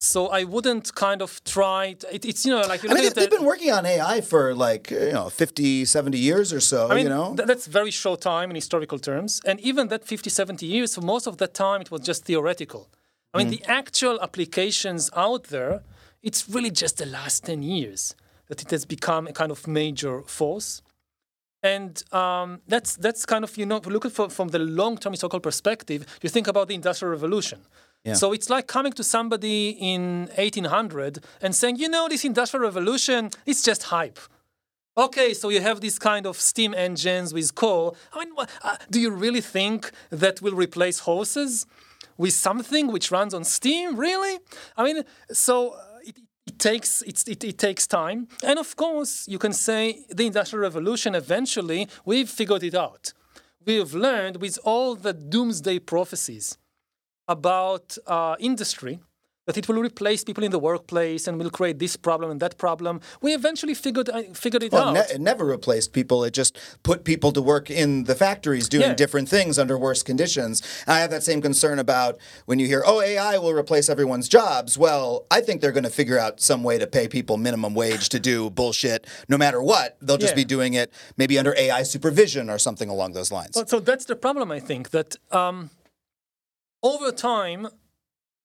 [0.00, 1.94] So I wouldn't kind of try.
[1.94, 4.20] To, it, it's you know like you're I mean, they've the, been working on AI
[4.20, 7.34] for like, you know, 50, 70 years or so, I mean, you know?
[7.34, 9.40] th- that's very short time in historical terms.
[9.46, 12.90] And even that 50, 70 years, for most of that time, it was just theoretical.
[13.32, 15.82] I mean, the actual applications out there,
[16.24, 18.16] it's really just the last 10 years
[18.48, 20.82] that it has become a kind of major force.
[21.62, 25.12] And um, that's, that's kind of, you know, look at from, from the long term
[25.12, 27.60] historical perspective, you think about the Industrial Revolution.
[28.12, 33.30] So it's like coming to somebody in 1800 and saying, you know, this Industrial Revolution,
[33.46, 34.18] it's just hype.
[34.96, 37.96] Okay, so you have these kind of steam engines with coal.
[38.12, 41.66] I mean, uh, do you really think that will replace horses
[42.18, 43.96] with something which runs on steam?
[43.96, 44.38] Really?
[44.76, 45.02] I mean,
[45.32, 45.76] so
[46.54, 51.14] it, takes it, it takes time, and of course, you can say the industrial revolution.
[51.14, 53.12] Eventually, we've figured it out.
[53.64, 56.58] We've learned with all the doomsday prophecies
[57.26, 59.00] about uh, industry
[59.46, 62.56] that it will replace people in the workplace and will create this problem and that
[62.56, 63.00] problem.
[63.20, 64.94] We eventually figured uh, figured it Well, out.
[64.94, 66.24] ne- it never replaced people.
[66.24, 68.94] It just put people to work in the factories doing Yeah.
[68.94, 70.62] different things under worse conditions.
[70.86, 74.78] I have that same concern about when you hear, oh, AI will replace everyone's jobs.
[74.78, 78.08] Well, I think they're going to figure out some way to pay people minimum wage
[78.10, 79.98] to do bullshit no matter what.
[80.00, 80.36] They'll just Yeah.
[80.44, 83.54] be doing it maybe under AI supervision or something along those lines.
[83.54, 85.68] So, so that's the problem, I think, that um,
[86.82, 87.68] over time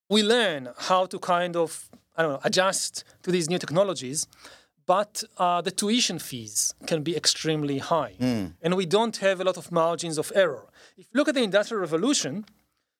[0.09, 4.27] we learn how to kind of I don't know adjust to these new technologies,
[4.85, 8.13] but uh, the tuition fees can be extremely high,
[8.61, 10.65] and we don't have a lot of margins of error.
[10.97, 12.45] If you look at the Industrial Revolution,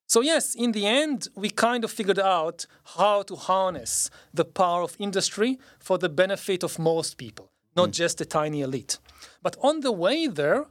[0.08, 4.82] so yes, in the end, we kind of figured out how to harness the power
[4.84, 8.98] of industry for the benefit of most people, not just a tiny elite.
[9.44, 10.66] But on the way there,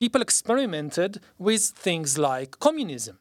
[0.00, 3.18] people experimented with things like communism,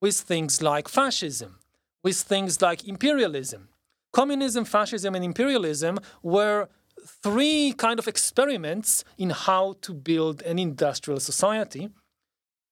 [0.00, 1.58] with things like fascism,
[2.02, 3.68] with things like imperialism.
[4.12, 6.68] Communism, fascism, and imperialism were
[7.06, 11.88] three kind of experiments in how to build an industrial society,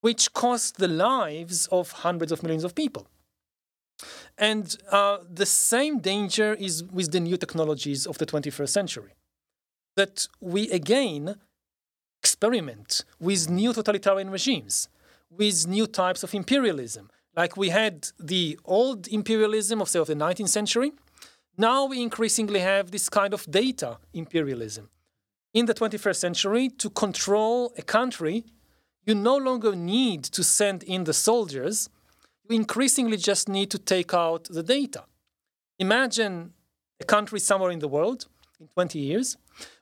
[0.00, 3.06] which cost the lives of hundreds of millions of people.
[4.38, 9.12] And uh, the same danger is with the new technologies of the 21st century.
[9.96, 11.36] That we again
[12.22, 14.88] experiment with new totalitarian regimes,
[15.30, 17.10] with new types of imperialism.
[17.36, 20.92] Like we had the old imperialism of, say, of the 19th century.
[21.58, 24.88] Now we increasingly have this kind of data imperialism.
[25.52, 28.44] In the 21st century, to control a country,
[29.04, 31.88] you no longer need to send in the soldiers.
[32.48, 35.04] You increasingly just need to take out the data.
[35.78, 36.52] Imagine
[37.00, 38.26] a country somewhere in the world
[38.58, 39.36] in 20 years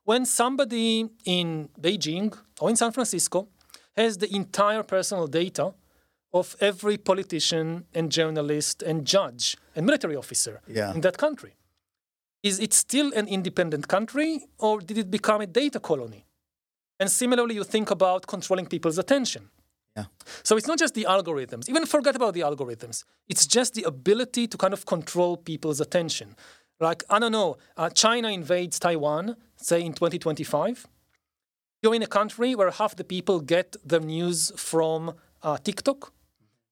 [0.04, 3.48] when somebody in Beijing or in San Francisco
[3.96, 5.72] has the entire personal data
[6.34, 10.92] of every politician and journalist and judge and military officer Yeah.
[10.94, 11.52] in that country.
[12.42, 16.26] Is it still an independent country or did it become a data colony?
[17.00, 19.50] And similarly, you think about controlling people's attention.
[19.96, 20.06] Yeah.
[20.42, 23.04] So it's not just the algorithms, even forget about the algorithms.
[23.28, 26.36] It's just the ability to kind of control people's attention.
[26.80, 30.86] Like, I don't know, uh, China invades Taiwan, say in 2025.
[31.82, 36.12] You're in a country where half the people get their news from uh, TikTok.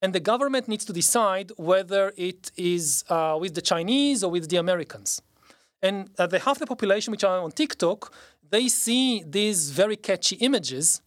[0.03, 4.49] And the government needs to decide whether it is uh, with the Chinese or with
[4.49, 5.23] the Americans.
[5.81, 8.13] And uh, the half the population which are on TikTok,
[8.51, 11.01] they see these very catchy images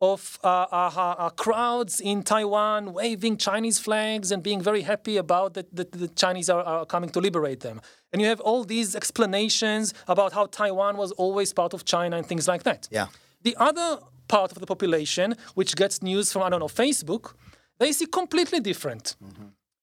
[0.00, 5.52] of uh, uh, uh, crowds in Taiwan waving Chinese flags and being very happy about
[5.54, 7.82] that, that the Chinese are, are coming to liberate them.
[8.12, 12.26] And you have all these explanations about how Taiwan was always part of China and
[12.26, 12.88] things like that.
[12.90, 13.08] Yeah.
[13.42, 17.34] The other part of the population, which gets news from, I don't know, Facebook,
[17.80, 19.16] they see completely different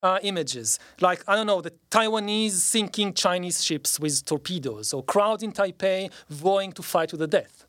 [0.04, 0.80] uh, images.
[1.02, 6.10] Like, I don't know, the Taiwanese sinking Chinese ships with torpedoes, or crowds in Taipei
[6.30, 7.66] vowing to fight to the death.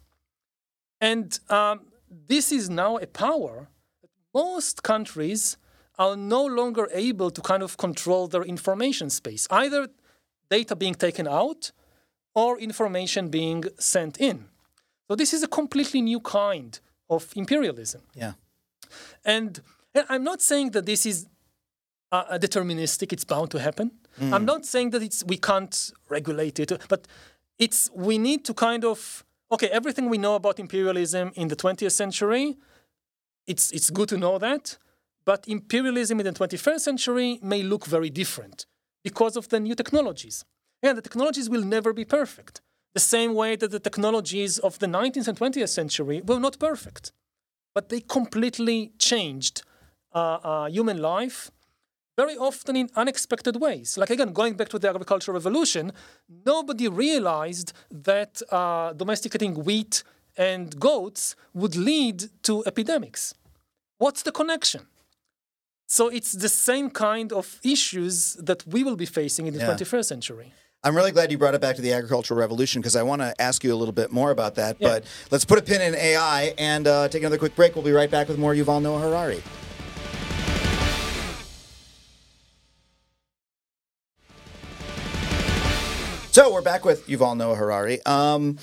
[1.01, 1.81] And um,
[2.29, 3.69] this is now a power
[4.03, 5.57] that most countries
[5.99, 9.89] are no longer able to kind of control their information space, either
[10.51, 11.73] data being taken out
[12.35, 14.45] or information being sent in.
[15.09, 18.03] So this is a completely new kind of imperialism.
[18.15, 18.35] Yeah.
[19.25, 19.61] And
[19.95, 21.27] and I'm not saying that this is
[22.13, 23.91] uh, deterministic; it's bound to happen.
[24.21, 27.07] I'm not saying that it's we can't regulate it, but
[27.59, 29.69] it's we need to kind of okay.
[29.69, 32.57] Everything we know about imperialism in the 20th century,
[33.47, 34.77] it's it's good to know that,
[35.25, 38.67] but imperialism in the 21st century may look very different
[39.05, 40.45] because of the new technologies.
[40.83, 42.61] And the technologies will never be perfect.
[42.95, 47.13] The same way that the technologies of the 19th and 20th century were not perfect
[47.79, 49.63] but they completely changed
[50.15, 51.51] human life
[52.17, 53.97] very often in unexpected ways.
[53.97, 55.93] Like again, going back to the agricultural revolution,
[56.45, 60.03] nobody realized that uh, domesticating wheat
[60.37, 63.35] and goats would lead to epidemics.
[63.99, 64.83] What's the connection?
[65.87, 69.71] So it's the same kind of issues that we will be facing in the Yeah.
[69.75, 70.53] 21st century.
[70.85, 73.31] I'm really glad you brought it back to the agricultural revolution because I want to
[73.41, 74.77] ask you a little bit more about that.
[74.79, 74.89] Yeah.
[74.89, 77.75] But let's put a pin in AI and uh, take another quick break.
[77.75, 79.43] We'll be right back with more Yuval Noah Harari.
[86.39, 88.01] So we're back with Yuval Noah Harari.
[88.07, 88.59] Um,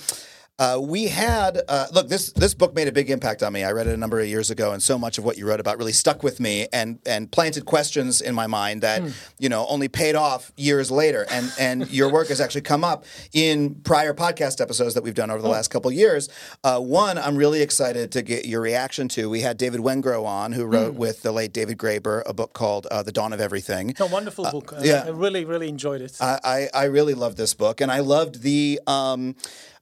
[0.57, 3.63] uh, we had uh, look this this book made a big impact on me.
[3.63, 5.59] I read it a number of years ago, and so much of what you wrote
[5.59, 9.03] about really stuck with me and and planted questions in my mind that
[9.37, 11.25] you know only paid off years later.
[11.29, 13.03] And and your work has actually come up
[13.33, 16.29] in prior podcast episodes that we've done over the last couple of years.
[16.63, 19.29] Uh, one, I'm really excited to get your reaction to.
[19.29, 22.87] We had David Wengrow on, who wrote with the late David Graeber a book called
[22.87, 23.89] uh, The Dawn of Everything.
[23.89, 24.73] It's A wonderful book.
[24.81, 25.03] Yeah.
[25.05, 26.17] I really, really enjoyed it.
[26.21, 29.35] I, I, I really loved this book, and I loved the um,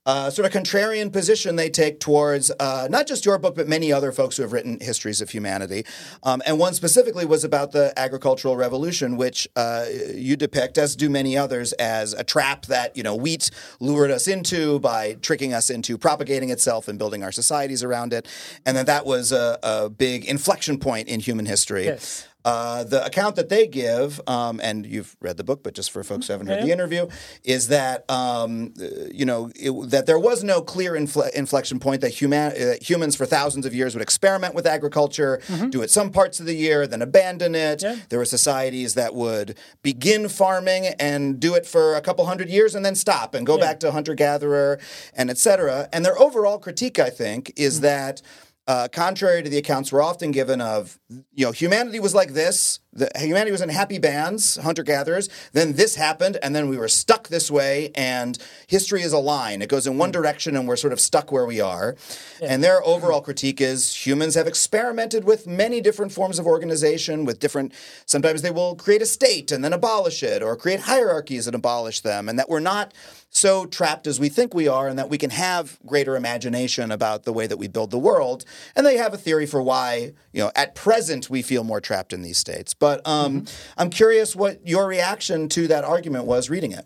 [0.06, 3.92] uh, sort of contrarian position they take towards uh, not just your book, but many
[3.92, 5.86] other folks who have written histories of humanity.
[6.24, 11.10] Um, and one specifically was about the agricultural revolution, which uh, you depict, as do
[11.10, 13.50] many others, as a trap that you know wheat
[13.80, 18.28] lured us into by tricking us into propagating itself and building our societies around it,
[18.66, 21.86] and that that was a, a big inflection point in human history.
[21.86, 22.28] Yes.
[22.46, 26.04] Uh, the account that they give, um, and you've read the book, but just for
[26.04, 27.08] folks who haven't heard the interview,
[27.44, 28.74] is that um,
[29.12, 33.16] you know it, that there was no clear infle- inflection point that human, uh, humans
[33.16, 35.40] for thousands of years would experiment with agriculture,
[35.70, 37.82] do it some parts of the year, then abandon it.
[37.82, 37.96] Yeah.
[38.10, 42.76] There were societies that would begin farming and do it for a couple hundred years
[42.76, 44.80] and then stop and go back to hunter gatherer
[45.16, 45.88] and et cetera.
[45.94, 48.22] And their overall critique, I think, is that.
[48.66, 51.00] Uh, contrary to the accounts we're often given of,
[51.34, 52.80] you know, humanity was like this.
[52.94, 55.30] The, humanity was in happy bands, hunter gatherers.
[55.52, 57.92] Then this happened, and then we were stuck this way.
[57.96, 58.38] And
[58.68, 60.14] history is a line; it goes in one hmm.
[60.14, 61.96] direction, and we're sort of stuck where we are.
[62.42, 67.40] And their overall critique is humans have experimented with many different forms of organization, with
[67.40, 67.74] different.
[68.06, 72.02] Sometimes they will create a state and then abolish it, or create hierarchies and abolish
[72.02, 72.94] them, and that we're not
[73.36, 77.24] so trapped as we think we are, and that we can have greater imagination about
[77.24, 78.46] the way that we build the world.
[78.76, 82.14] And they have a theory for why, you know, at present we feel more trapped
[82.14, 82.74] in these states.
[82.84, 83.46] But um,
[83.78, 86.86] I'm curious what your reaction to that argument was reading it.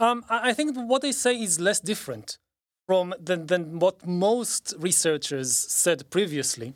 [0.00, 2.38] Um, I think what they say is less different
[2.88, 6.74] from than, than what most researchers said previously.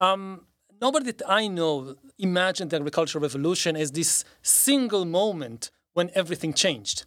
[0.00, 0.46] Um,
[0.80, 7.04] nobody that I know imagined the agricultural revolution as this single moment when everything changed.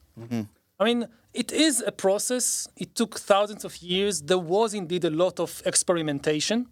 [0.80, 2.70] I mean, it is a process.
[2.78, 4.22] It took thousands of years.
[4.22, 6.68] There was indeed a lot of experimentation.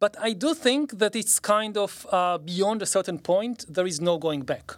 [0.00, 4.00] But I do think that it's kind of uh, beyond a certain point, there is
[4.00, 4.76] no going back.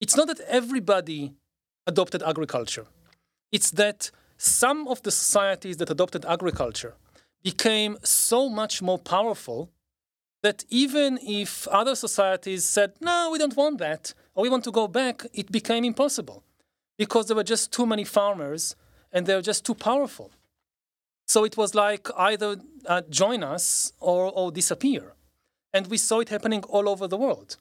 [0.00, 1.34] It's not that everybody
[1.86, 2.86] adopted agriculture.
[3.52, 6.94] It's that some of the societies that adopted agriculture
[7.44, 9.70] became so much more powerful
[10.42, 14.72] that even if other societies said, no, we don't want that, or we want to
[14.72, 16.42] go back, it became impossible
[16.98, 18.74] because there were just too many farmers
[19.12, 20.30] and they're just too powerful.
[21.26, 22.56] So it was like either
[22.86, 25.14] uh, join us or, or disappear.
[25.72, 27.56] And we saw it happening all over the world.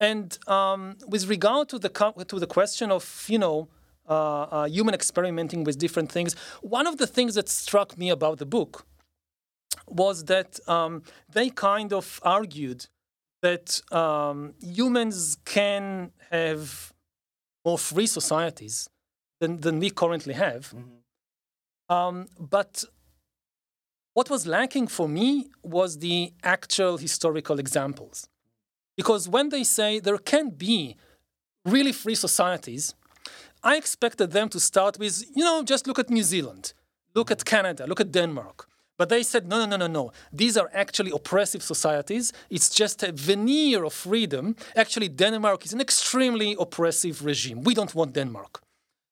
[0.00, 1.88] And um, with regard to the
[2.26, 3.68] to the question of you know
[4.08, 8.38] uh, uh, human experimenting with different things, one of the things that struck me about
[8.38, 8.84] the book
[9.86, 11.02] was that um,
[11.32, 12.86] they kind of argued
[13.42, 16.92] that um, humans can have
[17.64, 18.88] more free societies
[19.40, 20.74] than, than we currently have.
[21.92, 22.84] Um, but
[24.16, 25.28] what was lacking for me
[25.62, 28.28] was the actual historical examples.
[28.96, 30.96] Because when they say there can be
[31.74, 32.94] really free societies,
[33.62, 36.64] I expected them to start with, you know, just look at New Zealand,
[37.14, 38.68] look at Canada, look at Denmark.
[38.98, 40.12] But they said, no, no, no, no, no.
[40.32, 42.32] These are actually oppressive societies.
[42.50, 44.44] It's just a veneer of freedom.
[44.76, 47.62] Actually, Denmark is an extremely oppressive regime.
[47.62, 48.62] We don't want Denmark.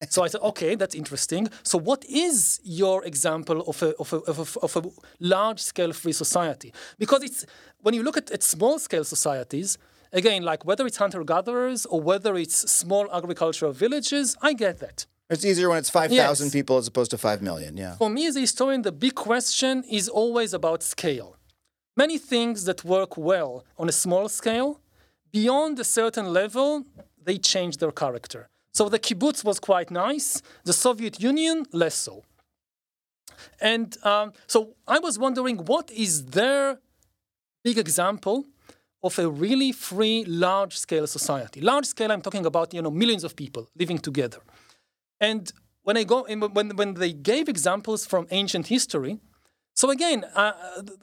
[0.09, 1.49] So I said, okay, that's interesting.
[1.63, 4.83] So what is your example of a, of a, of a, of a
[5.19, 6.73] large-scale free society?
[6.99, 7.45] Because it's
[7.81, 9.77] when you look at, at small-scale societies,
[10.13, 15.07] again, like whether it's hunter-gatherers or whether it's small agricultural villages, I get that.
[15.29, 16.53] It's easier when it's 5,000 Yes.
[16.53, 17.97] people as opposed to 5 million, yeah.
[17.97, 21.37] For me as a historian, the big question is always about scale.
[21.97, 24.81] Many things that work well on a small scale,
[25.31, 26.85] beyond a certain level,
[27.23, 28.49] they change their character.
[28.73, 32.25] So the kibbutz was quite nice, the Soviet Union, less so.
[33.61, 36.79] And um, so I was wondering what is their
[37.65, 38.47] big example
[39.03, 41.61] of a really free, large scale society?
[41.61, 44.39] Large scale, I'm talking about you know millions of people living together.
[45.21, 45.53] And
[45.83, 49.19] when I go, when when they gave examples from ancient history,
[49.75, 50.53] so again, uh,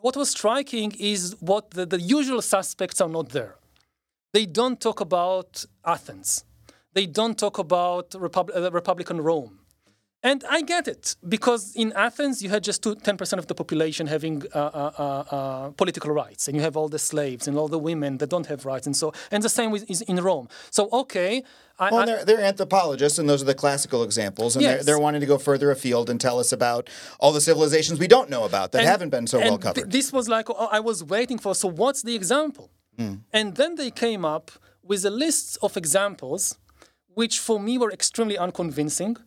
[0.01, 3.55] what was striking is what the, the usual suspects are not there.
[4.33, 6.43] They don't talk about Athens.
[6.93, 9.59] They don't talk about Repub- uh, Republican Rome.
[10.23, 14.07] And I get it, because in Athens you had just two, 10% of the population
[14.07, 17.67] having uh, uh, uh, uh, political rights, and you have all the slaves and all
[17.67, 20.47] the women that don't have rights, and so and the same with, is in Rome.
[20.71, 21.43] So okay,
[21.77, 24.55] I, Well, I- they're, they're anthropologists, and those are the classical examples.
[24.55, 27.99] And they're, they're wanting to go further afield and tell us about all the civilizations
[27.99, 29.91] we don't know about that And- haven't been so well th- covered.
[29.91, 31.53] this was like oh, I was waiting for.
[31.53, 32.71] So what's the example?
[33.31, 34.49] And then they came up
[34.81, 36.57] with a list of examples,
[37.19, 39.17] which for me were extremely unconvincing,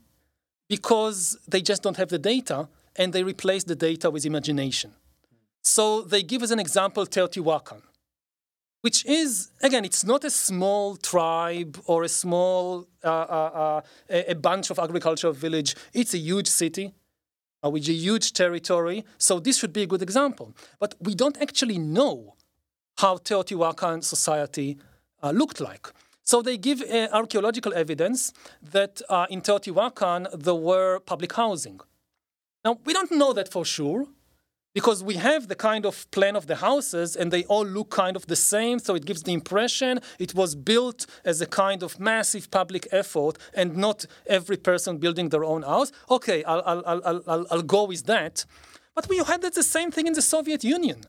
[0.68, 4.90] because they just don't have the data, and they replace the data with imagination.
[5.62, 7.82] So they give us an example, Teotihuacan,
[8.82, 13.80] which is again, it's not a small tribe or a small uh, uh, uh,
[14.34, 15.74] a, bunch of agricultural village.
[15.92, 16.94] It's a huge city
[17.64, 19.04] uh, with a huge territory.
[19.18, 20.54] So this should be a good example.
[20.78, 22.36] But we don't actually know
[22.98, 24.78] how Teotihuacan society
[25.24, 25.88] uh, looked like.
[26.30, 31.80] So they give uh, archaeological evidence that uh, in Teotihuacan there were public housing.
[32.64, 34.06] Now we don't know that for sure
[34.72, 38.14] because we have the kind of plan of the houses and they all look kind
[38.14, 41.98] of the same so it gives the impression it was built as a kind of
[41.98, 45.90] massive public effort and not every person building their own house.
[46.08, 48.44] Okay i'll, I'll, I'll, I'll, I'll go with that.
[48.94, 51.00] But we had the same thing in the soviet union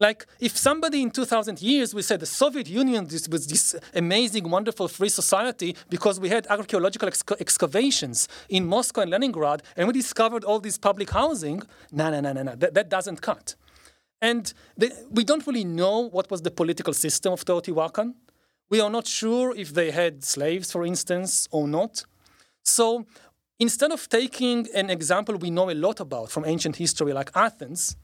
[0.00, 4.50] like if somebody in 2000 years we said the soviet union this was this amazing
[4.50, 9.92] wonderful free society because we had archaeological exca- excavations in moscow and leningrad and we
[9.92, 13.54] discovered all this public housing no no no no no that, that doesn't cut.
[14.20, 14.52] And
[15.10, 18.14] we don't really know what was the political system of teotihuacan.
[18.70, 22.04] We are not sure if they had slaves for instance or not.
[22.62, 23.04] So
[23.58, 27.96] instead of taking an example we know a lot about from ancient history like athens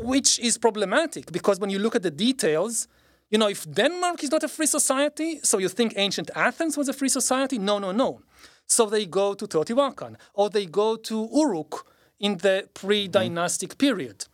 [0.00, 2.88] which is problematic because when you look at the details,
[3.30, 6.88] you know, if Denmark is not a free society, so you think ancient Athens was
[6.88, 7.58] a free society?
[7.58, 8.20] No, no, no.
[8.66, 11.86] So they go to Teotihuacan or they go to Uruk
[12.20, 14.26] in the pre dynastic period.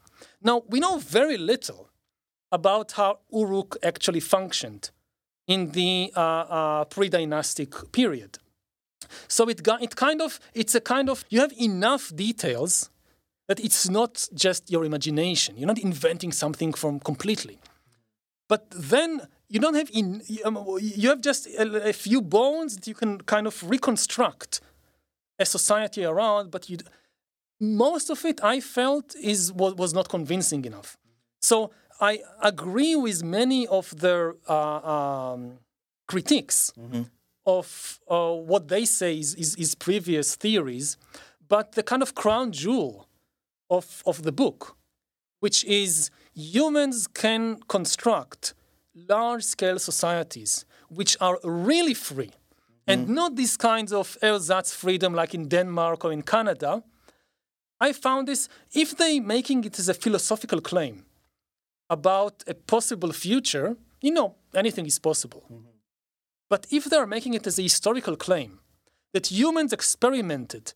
[0.43, 1.89] Now, we know very little
[2.53, 4.91] about how Uruk actually functioned
[5.47, 8.39] in the uh, uh, pre dynastic period.
[9.27, 12.91] So it, it kind of, it's a kind of, you have enough details
[13.49, 15.57] that it's not just your imagination.
[15.57, 17.59] You're not inventing something from completely.
[18.49, 22.87] But then you don't have in um, you have just a, a few bones that
[22.87, 24.61] you can kind of reconstruct
[25.39, 26.51] a society around.
[26.51, 26.79] But you,
[27.61, 30.97] most of it I felt is was, was not convincing enough.
[31.41, 31.71] So
[32.01, 35.59] I agree with many of their uh, um,
[36.07, 36.73] critiques
[37.45, 40.97] of uh, what they say is, is, is previous theories,
[41.49, 43.08] but the kind of crown jewel
[43.71, 44.77] of, of the book,
[45.41, 48.55] which is humans can construct
[48.95, 52.33] large scale societies which are really free
[52.87, 53.15] and mm-hmm.
[53.15, 56.83] not these kinds of oh, ersatz freedom like in Denmark or in Canada.
[57.81, 61.05] I found this, if they making it as a philosophical claim
[61.91, 65.45] about a possible future, you know, anything is possible.
[65.45, 65.77] Mm-hmm.
[66.49, 68.61] But if they're making it as a historical claim
[69.13, 70.73] that humans experimented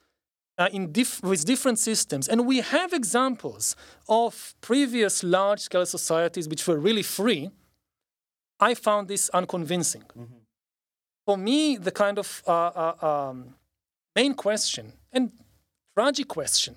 [0.62, 0.92] uh, in
[1.22, 3.76] with different systems, and we have examples
[4.08, 7.50] of previous large-scale societies which were really free,
[8.60, 10.04] I found this unconvincing.
[11.26, 13.54] For me, the kind of uh, uh, um,
[14.14, 15.32] main question and
[15.96, 16.76] tragic question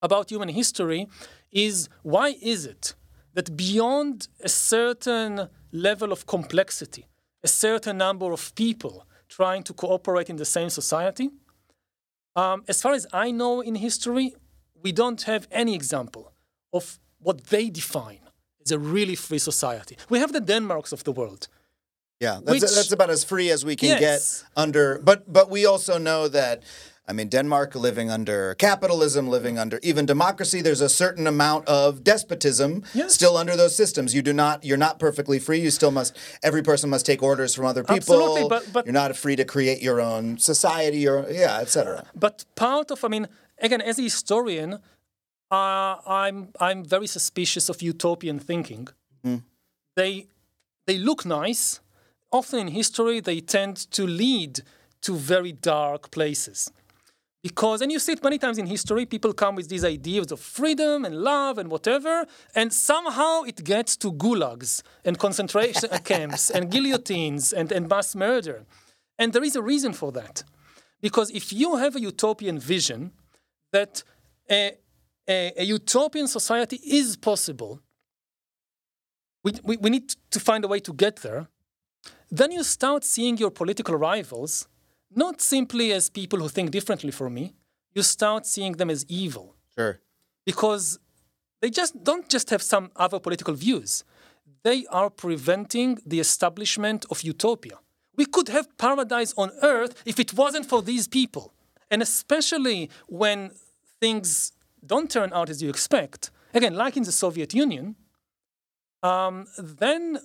[0.00, 1.06] about human history
[1.52, 2.94] is why is it
[3.34, 7.04] that beyond a certain level of complexity,
[7.42, 11.28] a certain number of people trying to cooperate in the same society,
[12.36, 14.34] um, as far as I know in history,
[14.82, 16.32] we don't have any example
[16.72, 18.20] of what they define
[18.64, 19.96] as a really free society.
[20.08, 21.48] We have the Denmarks of the world.
[22.20, 24.00] Yeah, that's, Which- that's about as free as we can Yes.
[24.00, 24.98] get under.
[25.02, 26.62] But but we also know that.
[27.08, 30.60] I mean, Denmark living under capitalism, living under even democracy.
[30.62, 33.14] There's a certain amount of despotism Yes.
[33.14, 34.14] still under those systems.
[34.14, 34.64] You do not.
[34.64, 35.60] You're not perfectly free.
[35.60, 36.16] You still must.
[36.42, 37.96] Every person must take orders from other people.
[38.14, 42.04] Absolutely, but- but- you're not free to create your own society or yeah, etc.
[42.14, 43.26] But part of, I mean,
[43.58, 44.74] again, as a historian,
[45.50, 48.88] uh, I'm I'm very suspicious of utopian thinking.
[49.96, 50.26] They
[50.86, 51.80] they look nice.
[52.32, 54.62] Often in history, they tend to lead
[55.00, 56.70] to very dark places.
[57.42, 60.40] Because, and you see it many times in history, people come with these ideas of
[60.40, 66.50] freedom and love and whatever, and somehow it gets to gulags and concentration uh, camps
[66.50, 68.66] and guillotines and, and mass murder.
[69.18, 70.44] And there is a reason for that.
[71.00, 73.12] Because if you have a utopian vision
[73.72, 74.02] that
[74.50, 74.72] a,
[75.26, 77.80] a, a utopian society is possible,
[79.42, 81.48] we, we, we need to find a way to get there,
[82.30, 84.68] then you start seeing your political rivals
[85.14, 87.54] not simply as people who think differently from me,
[87.94, 90.00] you start seeing them as evil Sure.
[90.44, 90.98] because
[91.60, 94.04] they just don't just have some other political views.
[94.62, 97.78] They are preventing the establishment of utopia.
[98.16, 101.52] We could have paradise on earth if it wasn't for these people.
[101.90, 103.50] And especially when
[104.00, 104.52] things
[104.86, 107.96] don't turn out as you expect, again, like in the Soviet Union,
[109.02, 110.18] um, then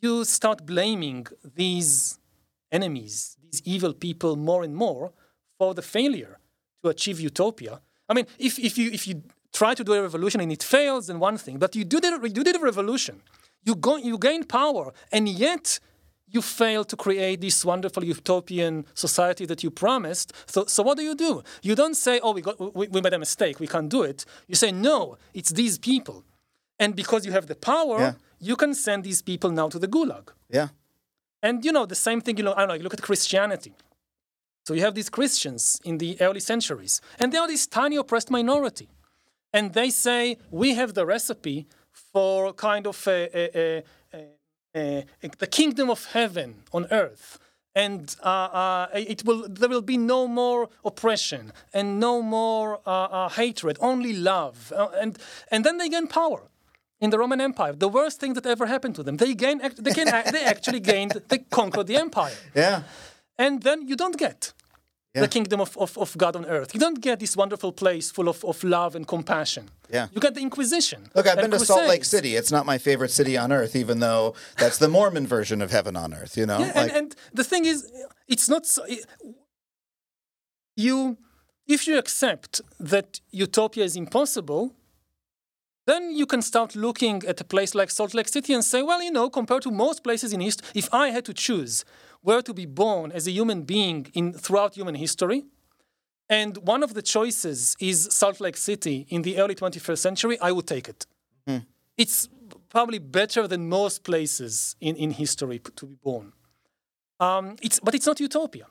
[0.00, 2.18] you start blaming these
[2.72, 5.12] enemies, these evil people, more and more
[5.58, 6.38] for the failure
[6.82, 7.80] to achieve utopia.
[8.08, 9.22] I mean, if, if, you, if you
[9.52, 12.10] try to do a revolution and it fails, then one thing, but you do the,
[12.34, 13.22] you did a revolution,
[13.64, 15.80] you, go, you gain power, and yet
[16.28, 20.32] you fail to create this wonderful utopian society that you promised.
[20.46, 21.42] So, so what do you do?
[21.62, 24.24] You don't say, oh, we, got, we, we made a mistake, we can't do it.
[24.48, 26.24] You say, no, it's these people.
[26.78, 28.12] And because you have the power, Yeah.
[28.40, 30.28] you can send these people now to the gulag.
[30.50, 30.68] Yeah.
[31.42, 33.74] And you know, the same thing, you know, I don't know, you look at Christianity.
[34.66, 38.30] So you have these Christians in the early centuries, and they are this tiny oppressed
[38.30, 38.88] minority.
[39.52, 41.66] And they say, we have the recipe
[42.12, 43.84] for kind of a, a,
[44.74, 45.04] a,
[45.38, 47.38] the kingdom of heaven on earth.
[47.74, 52.90] And uh, uh, it will, there will be no more oppression and no more uh,
[52.90, 54.72] uh, hatred, only love.
[54.74, 55.18] Uh, and,
[55.50, 56.48] and then they gain power
[57.00, 57.74] in the Roman Empire.
[57.74, 59.16] The worst thing that ever happened to them.
[59.16, 62.34] They gain, they, they actually gained, they conquered the empire.
[62.54, 62.82] Yeah.
[63.38, 64.52] And then you don't get
[65.14, 65.22] Yeah.
[65.22, 66.72] the kingdom of, of, of God on earth.
[66.74, 69.64] You don't get this wonderful place full of, of love and compassion.
[69.90, 70.08] Yeah.
[70.12, 71.00] You get the Inquisition.
[71.14, 72.34] Look, I've been to Salt Lake City.
[72.36, 75.96] It's not my favorite city on earth, even though that's the Mormon version of heaven
[75.96, 76.36] on earth.
[76.36, 77.78] You know, Yeah, and, and the thing is,
[78.28, 78.82] it's not so.
[78.84, 79.06] it-
[80.76, 81.16] you,
[81.66, 84.74] if you accept that utopia is impossible,
[85.86, 89.02] then you can start looking at a place like Salt Lake City and say, well,
[89.02, 91.84] you know, compared to most places in history, if I had to choose
[92.22, 95.44] where to be born as a human being in throughout human history,
[96.28, 100.50] and one of the choices is Salt Lake City in the early 21st century, I
[100.50, 101.06] would take it.
[101.96, 102.28] It's
[102.68, 106.32] probably better than most places in, in history to be born.
[107.20, 108.66] Um, it's, but it's not utopia.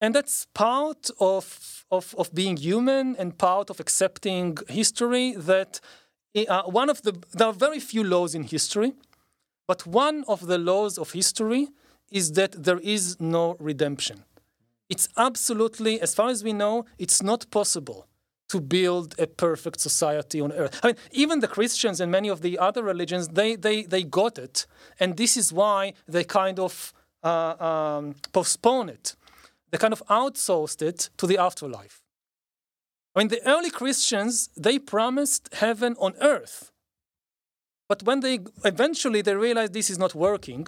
[0.00, 5.80] And that's part of, of, of being human and part of accepting history that
[6.34, 8.92] uh, one of the, there are very few laws in history,
[9.66, 11.68] but one of the laws of history
[12.10, 14.24] is that there is no redemption.
[14.88, 18.06] It's absolutely, as far as we know, it's not possible
[18.48, 20.78] to build a perfect society on earth.
[20.82, 24.38] I mean, even the Christians and many of the other religions, they, they, they got
[24.38, 24.66] it.
[25.00, 26.92] And this is why they kind of
[27.22, 29.16] uh, um, postpone it.
[29.70, 32.02] They kind of outsourced it to the afterlife.
[33.14, 36.70] I mean, the early Christians, they promised heaven on earth.
[37.88, 40.66] But when they eventually they realized this is not working,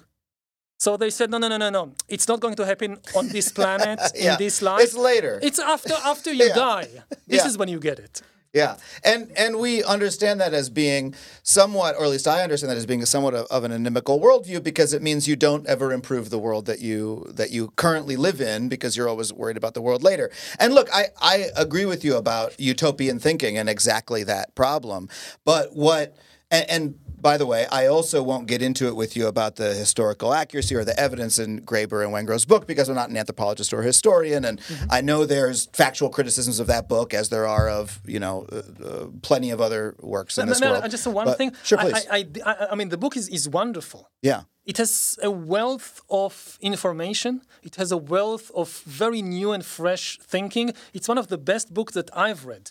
[0.78, 1.92] so they said, no, no, no, no, no.
[2.08, 4.32] It's not going to happen on this planet, Yeah.
[4.32, 4.82] in this life.
[4.82, 5.38] It's later.
[5.42, 6.54] It's after after you Yeah.
[6.54, 6.88] die.
[7.26, 7.46] This Yeah.
[7.48, 8.20] is when you get it.
[8.54, 12.76] Yeah, and and we understand that as being somewhat, or at least I understand that
[12.76, 16.30] as being somewhat of, of an inimical worldview because it means you don't ever improve
[16.30, 19.82] the world that you that you currently live in because you're always worried about the
[19.82, 20.30] world later.
[20.60, 25.08] And look, I I agree with you about utopian thinking and exactly that problem.
[25.44, 26.16] But what
[26.52, 29.72] and, and by the way, I also won't get into it with you about the
[29.84, 33.72] historical accuracy or the evidence in Graeber and Wengrow's book because I'm not an anthropologist
[33.72, 34.60] or historian, and
[34.90, 38.56] I know there's factual criticisms of that book as there are of you know uh,
[38.88, 40.90] uh, plenty of other works in No, this no, no, world.
[40.96, 41.50] just one But- thing.
[41.64, 42.06] Sure, I- please.
[42.10, 44.02] I, I, I, I mean, the book is, is wonderful.
[44.30, 44.92] yeah, It has
[45.22, 47.32] a wealth of information.
[47.68, 48.68] It has a wealth of
[49.02, 50.66] very new and fresh thinking.
[50.96, 52.66] It's one of the best books that I've read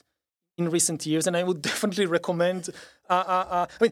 [0.60, 2.62] in recent years, and I would definitely recommend.
[3.10, 3.92] Uh, uh, uh, I mean,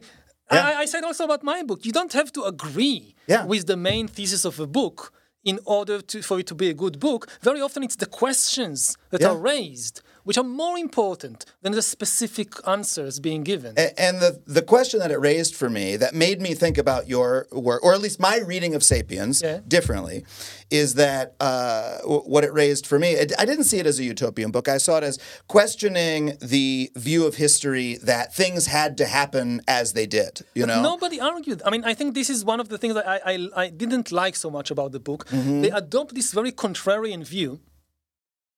[0.52, 0.66] Yeah.
[0.66, 1.84] I, I said also about my book.
[1.84, 3.44] You don't have to agree Yeah.
[3.46, 5.12] with the main thesis of a book
[5.44, 7.28] in order to, for it to be a good book.
[7.42, 9.30] Very often, it's the questions that Yeah.
[9.30, 13.74] are raised which are more important than the specific answers being given.
[13.76, 17.02] A- And the the question that it raised for me that made me think about
[17.08, 19.60] your work, or at least my reading of *Sapiens* Yeah.
[19.76, 20.24] differently,
[20.70, 23.10] is that uh, w- what it raised for me.
[23.22, 24.66] It, I didn't see it as a utopian book.
[24.68, 25.18] I saw it as
[25.56, 26.20] questioning
[26.54, 29.46] the view of history that things had to happen
[29.80, 30.32] as they did.
[30.54, 31.58] You know, Nobody argued.
[31.66, 33.34] I mean, I think this is one of the things that I, I,
[33.64, 35.20] I didn't like so much about the book.
[35.28, 35.60] Mm-hmm.
[35.62, 37.50] They adopt this very contrarian view,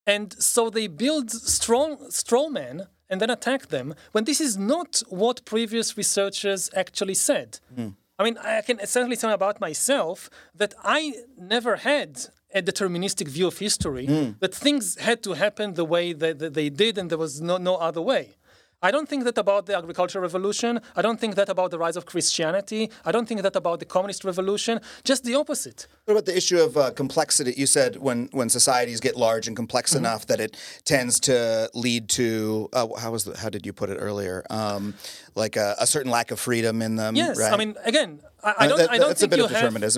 [0.06, 5.02] and so they build strong straw men and then attack them when this is not
[5.08, 7.60] what previous researchers actually said.
[7.76, 7.94] Mm.
[8.18, 12.10] I mean, I can certainly say about myself that I never had
[12.54, 14.38] a deterministic view of history, Mm.
[14.38, 17.56] that things had to happen the way that, that they did and there was no,
[17.56, 18.36] no other way.
[18.82, 20.80] I don't think that about the agricultural revolution.
[20.94, 22.90] I don't think that about the rise of Christianity.
[23.04, 24.80] I don't think that about the communist revolution.
[25.04, 25.86] Just the opposite.
[26.04, 27.54] What about the issue of uh, complexity?
[27.56, 30.04] You said when, when societies get large and complex Mm-hmm.
[30.04, 33.88] enough that it tends to lead to uh, how was the, how did you put
[33.90, 34.44] it earlier?
[34.50, 34.94] Um,
[35.34, 37.16] like a, a certain lack of freedom in them.
[37.16, 37.52] Yes, right?
[37.52, 39.46] I mean, again, I, I Uh, don't, that- I don't that's a think bit you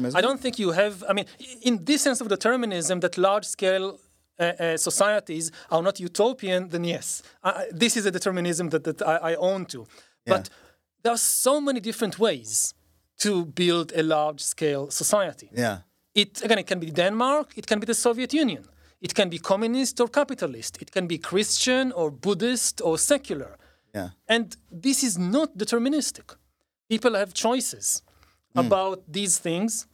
[0.05, 0.15] have.
[0.15, 1.05] I don't think you have.
[1.09, 1.27] I mean,
[1.63, 4.06] in this sense of determinism, that large-scale uh, uh,
[4.39, 6.69] Uh, uh, societies are not utopian.
[6.69, 9.87] Then yes, I, this is a determinism that, that I, I own to.
[10.27, 10.51] But
[11.03, 12.75] there are so many different ways
[13.19, 15.49] to build a large-scale society.
[15.53, 15.79] yeah.
[16.15, 18.65] It again, it can be Denmark, it can be the Soviet Union,
[19.03, 23.59] it can be communist or capitalist, it can be Christian or Buddhist or secular.
[23.95, 24.09] Yeah.
[24.27, 26.37] And this is not deterministic.
[26.89, 28.03] People have choices
[28.55, 28.61] hmm.
[28.61, 29.87] about these things.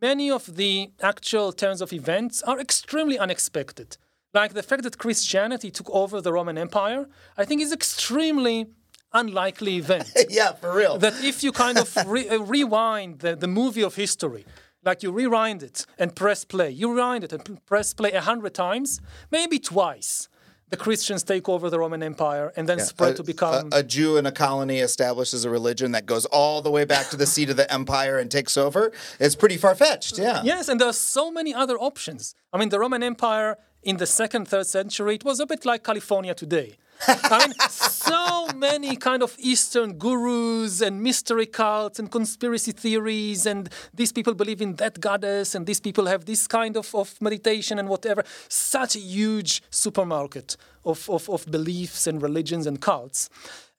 [0.00, 3.96] Many of the actual turns of events are extremely unexpected.
[4.32, 7.06] Like the fact that Christianity took over the Roman Empire,
[7.36, 8.68] I think is extremely
[9.12, 10.96] unlikely event Yeah, for real.
[10.98, 14.46] that if you kind of re- uh, rewind the, the movie of history,
[14.84, 18.54] like you rewind it and press play, you rewind it and press play a hundred
[18.54, 19.00] times,
[19.30, 20.28] maybe twice,
[20.70, 23.70] the Christians take over the Roman Empire and then spread to become.
[23.72, 27.10] a, a Jew in a colony establishes a religion that goes all the way back
[27.10, 28.92] to the seat of the empire and takes over.
[29.18, 30.18] It's pretty far fetched.
[30.18, 30.42] Yeah.
[30.44, 32.34] yes, and there are so many other options.
[32.52, 35.82] I mean, the Roman Empire in the second, third century, it was a bit like
[35.82, 36.76] California today.
[37.06, 43.68] I mean, so many kind of Eastern gurus and mystery cults and conspiracy theories, and
[43.94, 47.78] these people believe in that goddess, and these people have this kind of, of meditation
[47.78, 48.24] and whatever.
[48.48, 53.30] Such a huge supermarket of, of, of beliefs and religions and cults.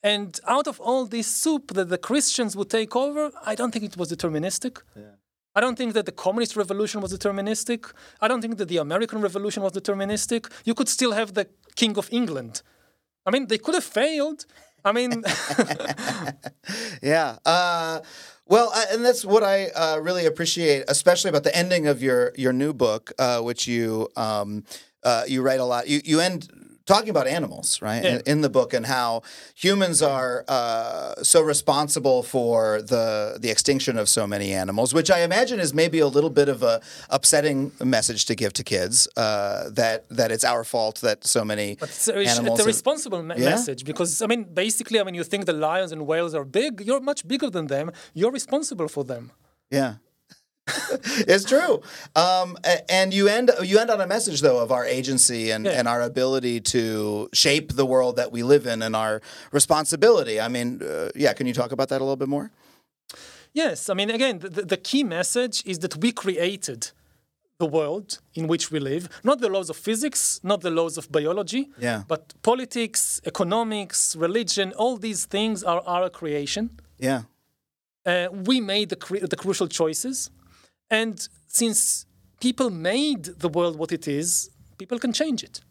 [0.03, 3.85] And out of all this soup that the Christians would take over, I don't think
[3.85, 4.81] it was deterministic.
[5.53, 7.91] I don't think that the communist revolution was deterministic.
[8.21, 10.49] I don't think that the American revolution was deterministic.
[10.65, 12.61] You could still have the King of England.
[13.25, 14.45] I mean, they could have failed.
[14.83, 15.23] I mean,
[17.01, 17.37] Yeah.
[17.45, 18.01] Uh,
[18.47, 22.33] well, I, and that's what I uh, really appreciate, especially about the ending of your
[22.35, 24.63] your new book, uh, which you um,
[25.03, 25.87] uh, you write a lot.
[25.87, 26.49] You you end
[26.85, 29.21] talking about animals, right, in, in the book, and how
[29.55, 35.19] humans are uh, so responsible for the the extinction of so many animals, which I
[35.23, 39.69] imagine is maybe a little bit of a upsetting message to give to kids uh,
[39.71, 42.59] that that it's our fault that so many it's a, animals.
[42.59, 43.51] it's a responsible me- Yeah?
[43.51, 46.81] message because, I mean, basically, I mean, you think the lions and whales are big,
[46.81, 47.91] you're much bigger than them.
[48.13, 49.31] You're responsible for them.
[49.69, 49.93] Yeah.
[51.27, 51.81] It's true.
[52.15, 52.57] Um,
[52.89, 55.71] and you end you end on a message though of our agency and, Yeah.
[55.79, 59.21] and our ability to shape the world that we live in and our
[59.51, 60.39] responsibility.
[60.39, 62.51] I mean, uh, yeah, can you talk about that a little bit more?
[63.53, 66.91] Yes, I mean, again, the, the- key message is that we created
[67.57, 71.11] the world in which we live, not the laws of physics, not the laws of
[71.11, 72.03] biology, Yeah.
[72.07, 76.69] but politics, economics, religion, all these things are our creation.
[76.97, 77.23] Yeah.
[78.05, 80.29] Uh, we made the, cru- the crucial choices.
[80.91, 82.05] And since
[82.41, 85.61] people made the world what it is, people can change it.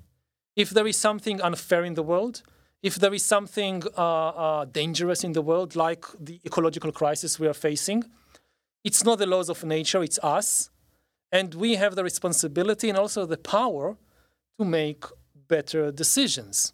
[0.57, 2.43] If there is something unfair in the world,
[2.83, 7.47] if there is something uh, uh, dangerous in the world, like the ecological crisis we
[7.47, 8.03] are facing,
[8.83, 10.71] it's not the laws of nature, it's us.
[11.31, 13.99] And we have the responsibility and also the power
[14.59, 15.05] to make
[15.49, 16.73] better decisions.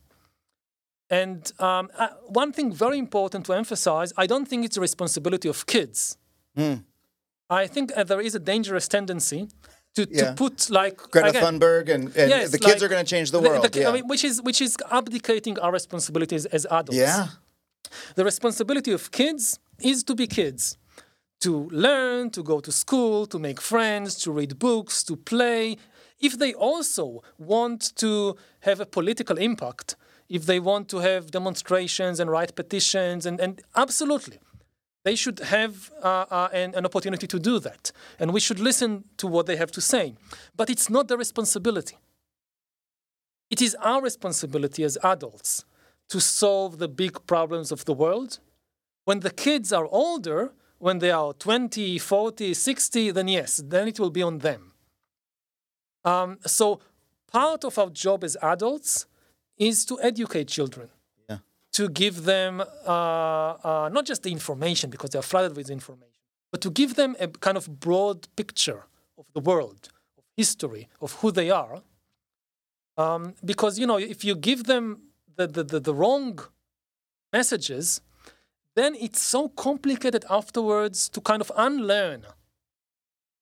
[1.10, 5.48] And um, uh, one thing very important to emphasize I don't think it's a responsibility
[5.48, 6.16] of kids.
[7.48, 9.48] I think uh, there is a dangerous tendency
[9.94, 10.18] to, Yeah.
[10.30, 13.10] to put like Greta again, Thunberg and, and Yes, the kids like are going to
[13.14, 13.64] change the world.
[13.64, 13.92] I yeah.
[13.92, 16.96] mean, which is which is abdicating our responsibilities as adults.
[16.96, 17.26] yeah.
[18.16, 20.76] The responsibility of kids is to be kids,
[21.40, 25.76] to learn, to go to school, to make friends, to read books, to play.
[26.18, 29.96] If they also want to have a political impact,
[30.28, 34.38] if they want to have demonstrations and write petitions, and, and absolutely,
[35.06, 37.92] They should have uh, uh, an, an opportunity to do that.
[38.18, 40.14] And we should listen to what they have to say.
[40.56, 41.96] But it's not their responsibility.
[43.48, 45.64] It is our responsibility as adults
[46.08, 48.40] to solve the big problems of the world.
[49.04, 54.00] When the kids are older, when they are 20, 40, 60, then yes, then it
[54.00, 54.72] will be on them.
[56.04, 56.80] Um, so
[57.30, 59.06] part of our job as adults
[59.56, 60.88] is to educate children.
[61.76, 66.22] To give them uh, uh, not just the information because they are flooded with information,
[66.50, 68.82] but to give them a kind of broad picture
[69.18, 71.82] of the world, of history, of who they are.
[72.96, 74.84] Um, because you know, if you give them
[75.36, 76.40] the, the, the, the wrong
[77.30, 78.00] messages,
[78.74, 82.22] then it's so complicated afterwards to kind of unlearn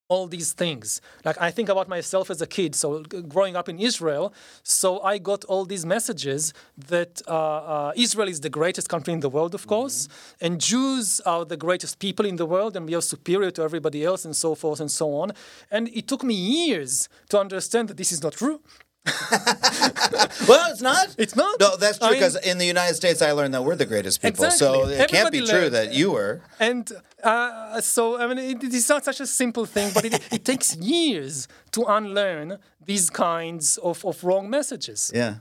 [0.09, 1.01] all these things.
[1.25, 5.19] Like I think about myself as a kid, so growing up in Israel, so I
[5.19, 9.55] got all these messages that uh, uh, Israel is the greatest country in the world,
[9.55, 10.09] of course,
[10.41, 14.05] and Jews are the greatest people in the world, and we are superior to everybody
[14.05, 15.33] else, and so forth and so on.
[15.71, 18.61] And it took me years to understand that this is not true.
[20.49, 21.15] Well, it's not.
[21.17, 21.59] It's not.
[21.61, 24.51] No, that's true because in the United States, I learned that we're the greatest people.
[24.51, 24.95] So Exactly.
[24.95, 26.43] it can't be Everybody true that you were.
[26.61, 26.91] And
[27.23, 30.45] uh, so, I mean, it, it is not such a simple thing, but it, it
[30.45, 35.11] takes years to unlearn these kinds of, of wrong messages.
[35.15, 35.37] Yeah.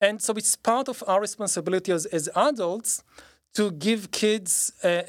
[0.00, 3.04] And so it's part of our responsibility as, as adults
[3.54, 5.04] to give kids a,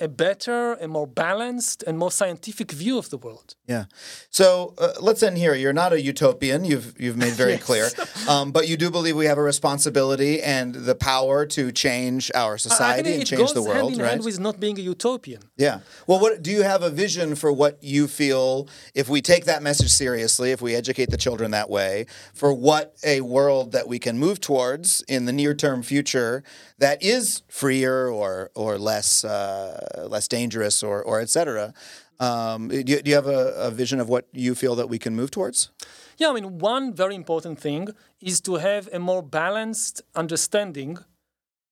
[0.00, 3.54] a, a better, a more balanced, and more scientific view of the world.
[3.66, 3.84] Yeah.
[4.30, 5.54] So uh, let's end here.
[5.54, 6.64] You're not a utopian.
[6.64, 7.62] You've you've made very Yes.
[7.62, 7.88] clear,
[8.28, 12.54] um, but you do believe we have a responsibility and the power to change our
[12.54, 14.10] I society and change the world, hand in right?
[14.12, 15.42] hand with not being a utopian.
[15.56, 15.80] Yeah.
[16.06, 19.62] Well, what do you have a vision for what you feel if we take that
[19.62, 23.98] message seriously, if we educate the children that way, for what a world that we
[23.98, 26.42] can move towards in the near-term future
[26.78, 27.42] that is
[27.82, 31.72] freer or or less uh, less dangerous or or et cetera?
[32.20, 34.98] Um, do, you, do you have a, a vision of what you feel that we
[34.98, 35.70] can move towards?
[36.18, 37.88] Yeah, I mean, one very important thing
[38.20, 40.98] is to have a more balanced understanding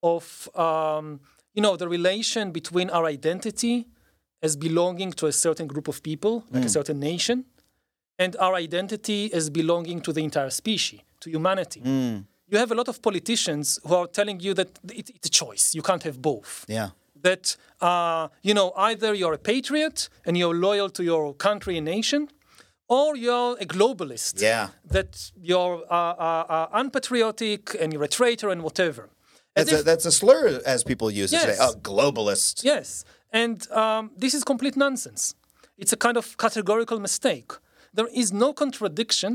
[0.03, 1.21] of, um,
[1.55, 3.87] you know, the relation between our identity
[4.43, 7.45] as belonging to a certain group of people, like a certain nation,
[8.19, 11.81] and our identity as belonging to the entire species, to humanity.
[12.51, 14.69] You have a lot of politicians who are telling you that
[15.01, 15.75] it, it's a choice.
[15.75, 16.89] You can't have both Yeah.
[17.23, 21.85] that uh, you know either you're a patriot and you're loyal to your country and
[21.85, 22.29] nation,
[22.89, 24.41] or you're a globalist.
[24.43, 24.69] Yeah.
[24.97, 29.09] That you're uh, uh, uh, unpatriotic and you're a traitor and whatever.
[29.55, 31.57] That's a, that's a slur as people use it today.
[31.59, 31.75] Yes.
[31.75, 32.65] Oh, globalist.
[32.65, 35.35] yes, and um, this is complete nonsense.
[35.83, 37.51] It's a kind of categorical mistake.
[37.93, 39.33] There is no contradiction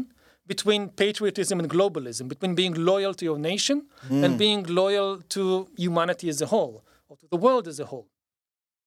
[0.47, 4.23] between patriotism and globalism, between being loyal to your nation hmm.
[4.23, 8.07] and being loyal to humanity as a whole, or to the world as a whole.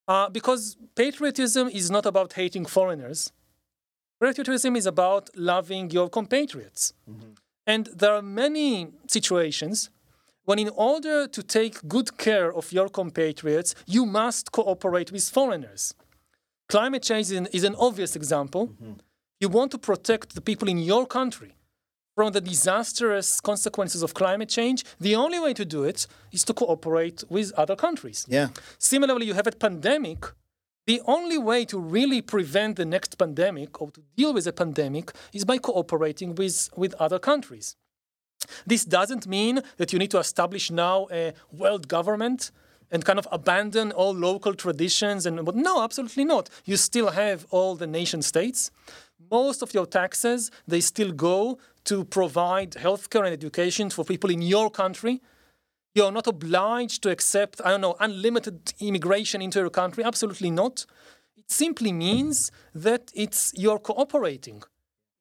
[0.06, 3.32] Uh, because patriotism is not about hating foreigners.
[4.20, 6.94] Patriotism is about loving your compatriots.
[7.08, 7.32] Mm-hmm.
[7.66, 9.90] And there are many situations
[10.44, 15.92] when, in order to take good care of your compatriots, you must cooperate with foreigners.
[16.70, 18.68] Climate change is an, is an obvious example.
[18.68, 18.92] Mm-hmm.
[19.40, 21.54] You want to protect the people in your country
[22.16, 24.84] from the disastrous consequences of climate change.
[24.98, 28.26] The only way to do it is to cooperate with other countries.
[28.28, 28.48] Yeah.
[28.78, 30.24] Similarly, you have a pandemic.
[30.86, 35.12] The only way to really prevent the next pandemic or to deal with a pandemic
[35.32, 37.76] is by cooperating with, with other countries.
[38.66, 42.50] This doesn't mean that you need to establish now a world government
[42.90, 47.46] and kind of abandon all local traditions and but no absolutely not you still have
[47.50, 48.70] all the nation states
[49.30, 54.42] most of your taxes they still go to provide healthcare and education for people in
[54.42, 55.20] your country
[55.98, 60.04] you're not obliged to accept, I don't know, unlimited immigration into your country.
[60.04, 60.86] Absolutely not.
[61.36, 64.62] It simply means that it's you're cooperating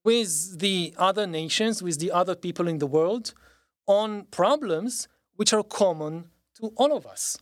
[0.04, 3.34] with the other nations, with the other people in the world
[3.88, 7.38] on problems which are common to all of us.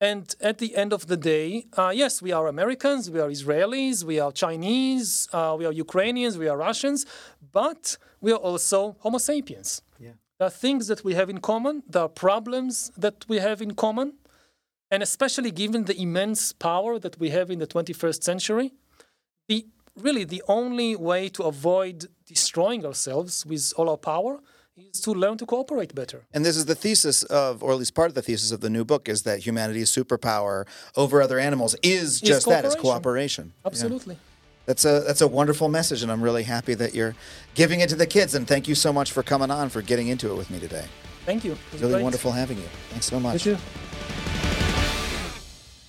[0.00, 4.04] And at the end of the day, uh, yes, we are Americans, we are Israelis,
[4.04, 7.06] we are Chinese, uh, we are Ukrainians, we are Russians,
[7.52, 9.82] but we are also Homo sapiens.
[10.38, 13.74] There are things that we have in common, there are problems that we have in
[13.74, 14.14] common,
[14.90, 18.72] and especially given the immense power that we have in the 21st century,
[19.48, 19.66] the
[19.96, 24.40] really the only way to avoid destroying ourselves with all our power
[24.76, 26.24] is to learn to cooperate better.
[26.32, 28.70] And this is the thesis of, or at least part of the thesis of the
[28.70, 33.52] new book, is that humanity's superpower over other animals is just that, it's cooperation.
[33.62, 33.66] Yeah.
[33.68, 34.18] Absolutely.
[34.66, 37.14] That's a that's a wonderful message, and I'm really happy that you're
[37.54, 38.34] giving it to the kids.
[38.34, 40.86] And thank you so much for coming on, for getting into it with me today.
[41.26, 41.52] Thank you.
[41.52, 42.02] It was Really great.
[42.02, 42.68] wonderful having you.
[42.90, 43.46] Thanks so much.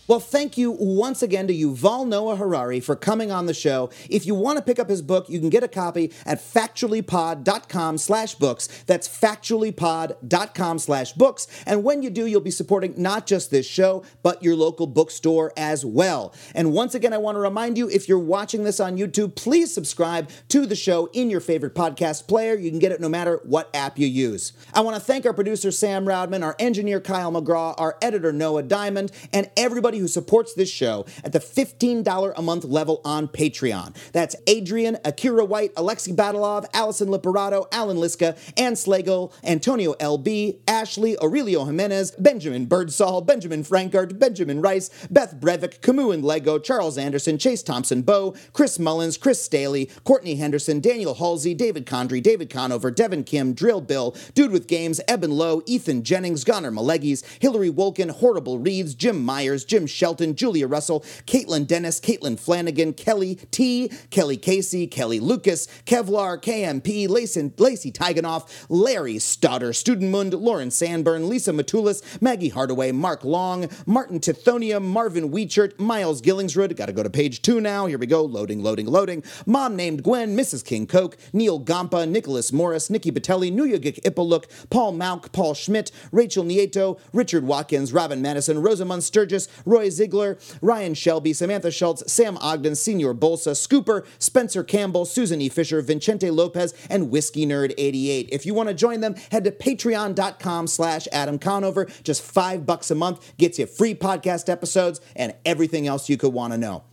[0.08, 3.90] Well, thank you once again to Yuval Noah Harari for coming on the show.
[4.08, 7.98] If you want to pick up his book, you can get a copy at factuallypod.com
[7.98, 8.68] slash books.
[8.86, 11.48] That's factuallypod.com slash books.
[11.66, 15.52] And when you do, you'll be supporting not just this show, but your local bookstore
[15.58, 16.36] as well.
[16.54, 19.74] And once again, I want to remind you, if you're watching this on YouTube, please
[19.74, 22.54] subscribe to the show in your favorite podcast player.
[22.54, 24.54] You can get it no matter what app you use.
[24.72, 28.62] I want to thank our producer, Sam Roudman, our engineer, Kyle McGraw, our editor, Noah
[28.62, 33.96] Diamond, and everybody who supports this show at the $15 a month level on Patreon.
[34.12, 41.18] That's Adrian, Akira White, Alexei Badalov, Allison Liperato, Alan Liska, Ann Slagle, Antonio LB, Ashley,
[41.20, 47.38] Aurelio Jimenez, Benjamin Birdsall, Benjamin Frankart, Benjamin Rice, Beth Brevik, Camus and Lego, Charles Anderson,
[47.38, 52.92] Chase Thompson Bow, Chris Mullins, Chris Staley, Courtney Henderson, Daniel Halsey, David Condry, David Conover,
[52.92, 58.12] Devin Kim, Drill Bill, Dude with Games, Eben Lowe, Ethan Jennings, Gunnar Malegis, Hillary Wolkin,
[58.12, 64.38] Horrible Reeds, Jim Myers, Jim Shelton, Julia Russell, Caitlin Dennis, Caitlin Flanagan, Kelly T, Kelly
[64.38, 72.02] Casey, Kelly Lucas, Kevlar, KMP, Lacey, Lacey Tiganoff, Larry Stoddard, Studenmund, Lauren Sandburn, Lisa Matulis,
[72.22, 76.76] Maggie Hardaway, Mark Long, Martin Tithonia, Marvin Weechert, Miles Gillingsrud.
[76.76, 77.86] Got to go to page two now.
[77.86, 78.24] Here we go.
[78.24, 79.24] Loading, loading, loading.
[79.46, 80.64] Mom named Gwen, Mrs.
[80.64, 86.44] King Coke, Neil Gampa, Nicholas Morris, Nikki Batelli, Nuyagik Ipaluk, Paul Mauk, Paul Schmidt, Rachel
[86.44, 89.48] Nieto, Richard Watkins, Robin Madison, Rosamund Sturgis,
[89.90, 95.50] Ziegler, Ryan Shelby, Samantha Schultz, Sam Ogden, Senior Bolsa, Scooper, Spencer Campbell, Susan E.
[95.50, 98.30] Fisher, Vincente Lopez, and Whiskey Nerd 88.
[98.32, 101.88] If you want to join them, head to patreon.com slash Adam Conover.
[102.04, 106.34] Just five bucks a month gets you free podcast episodes and everything else you could
[106.34, 106.84] want to know.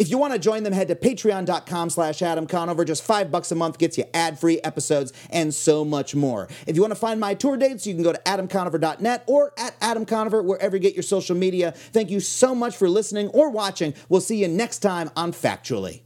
[0.00, 2.86] If you want to join them, head to patreon.com slash Adam Conover.
[2.86, 6.48] Just five bucks a month gets you ad-free episodes and so much more.
[6.66, 9.76] If you want to find my tour dates, you can go to adamconover.net or at
[9.82, 11.72] Adam Conover, wherever you get your social media.
[11.72, 13.92] Thank you so much for listening or watching.
[14.08, 16.00] We'll see you next time on Factually.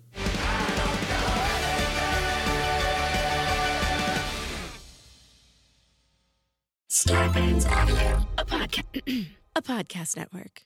[9.56, 10.62] A podcast network.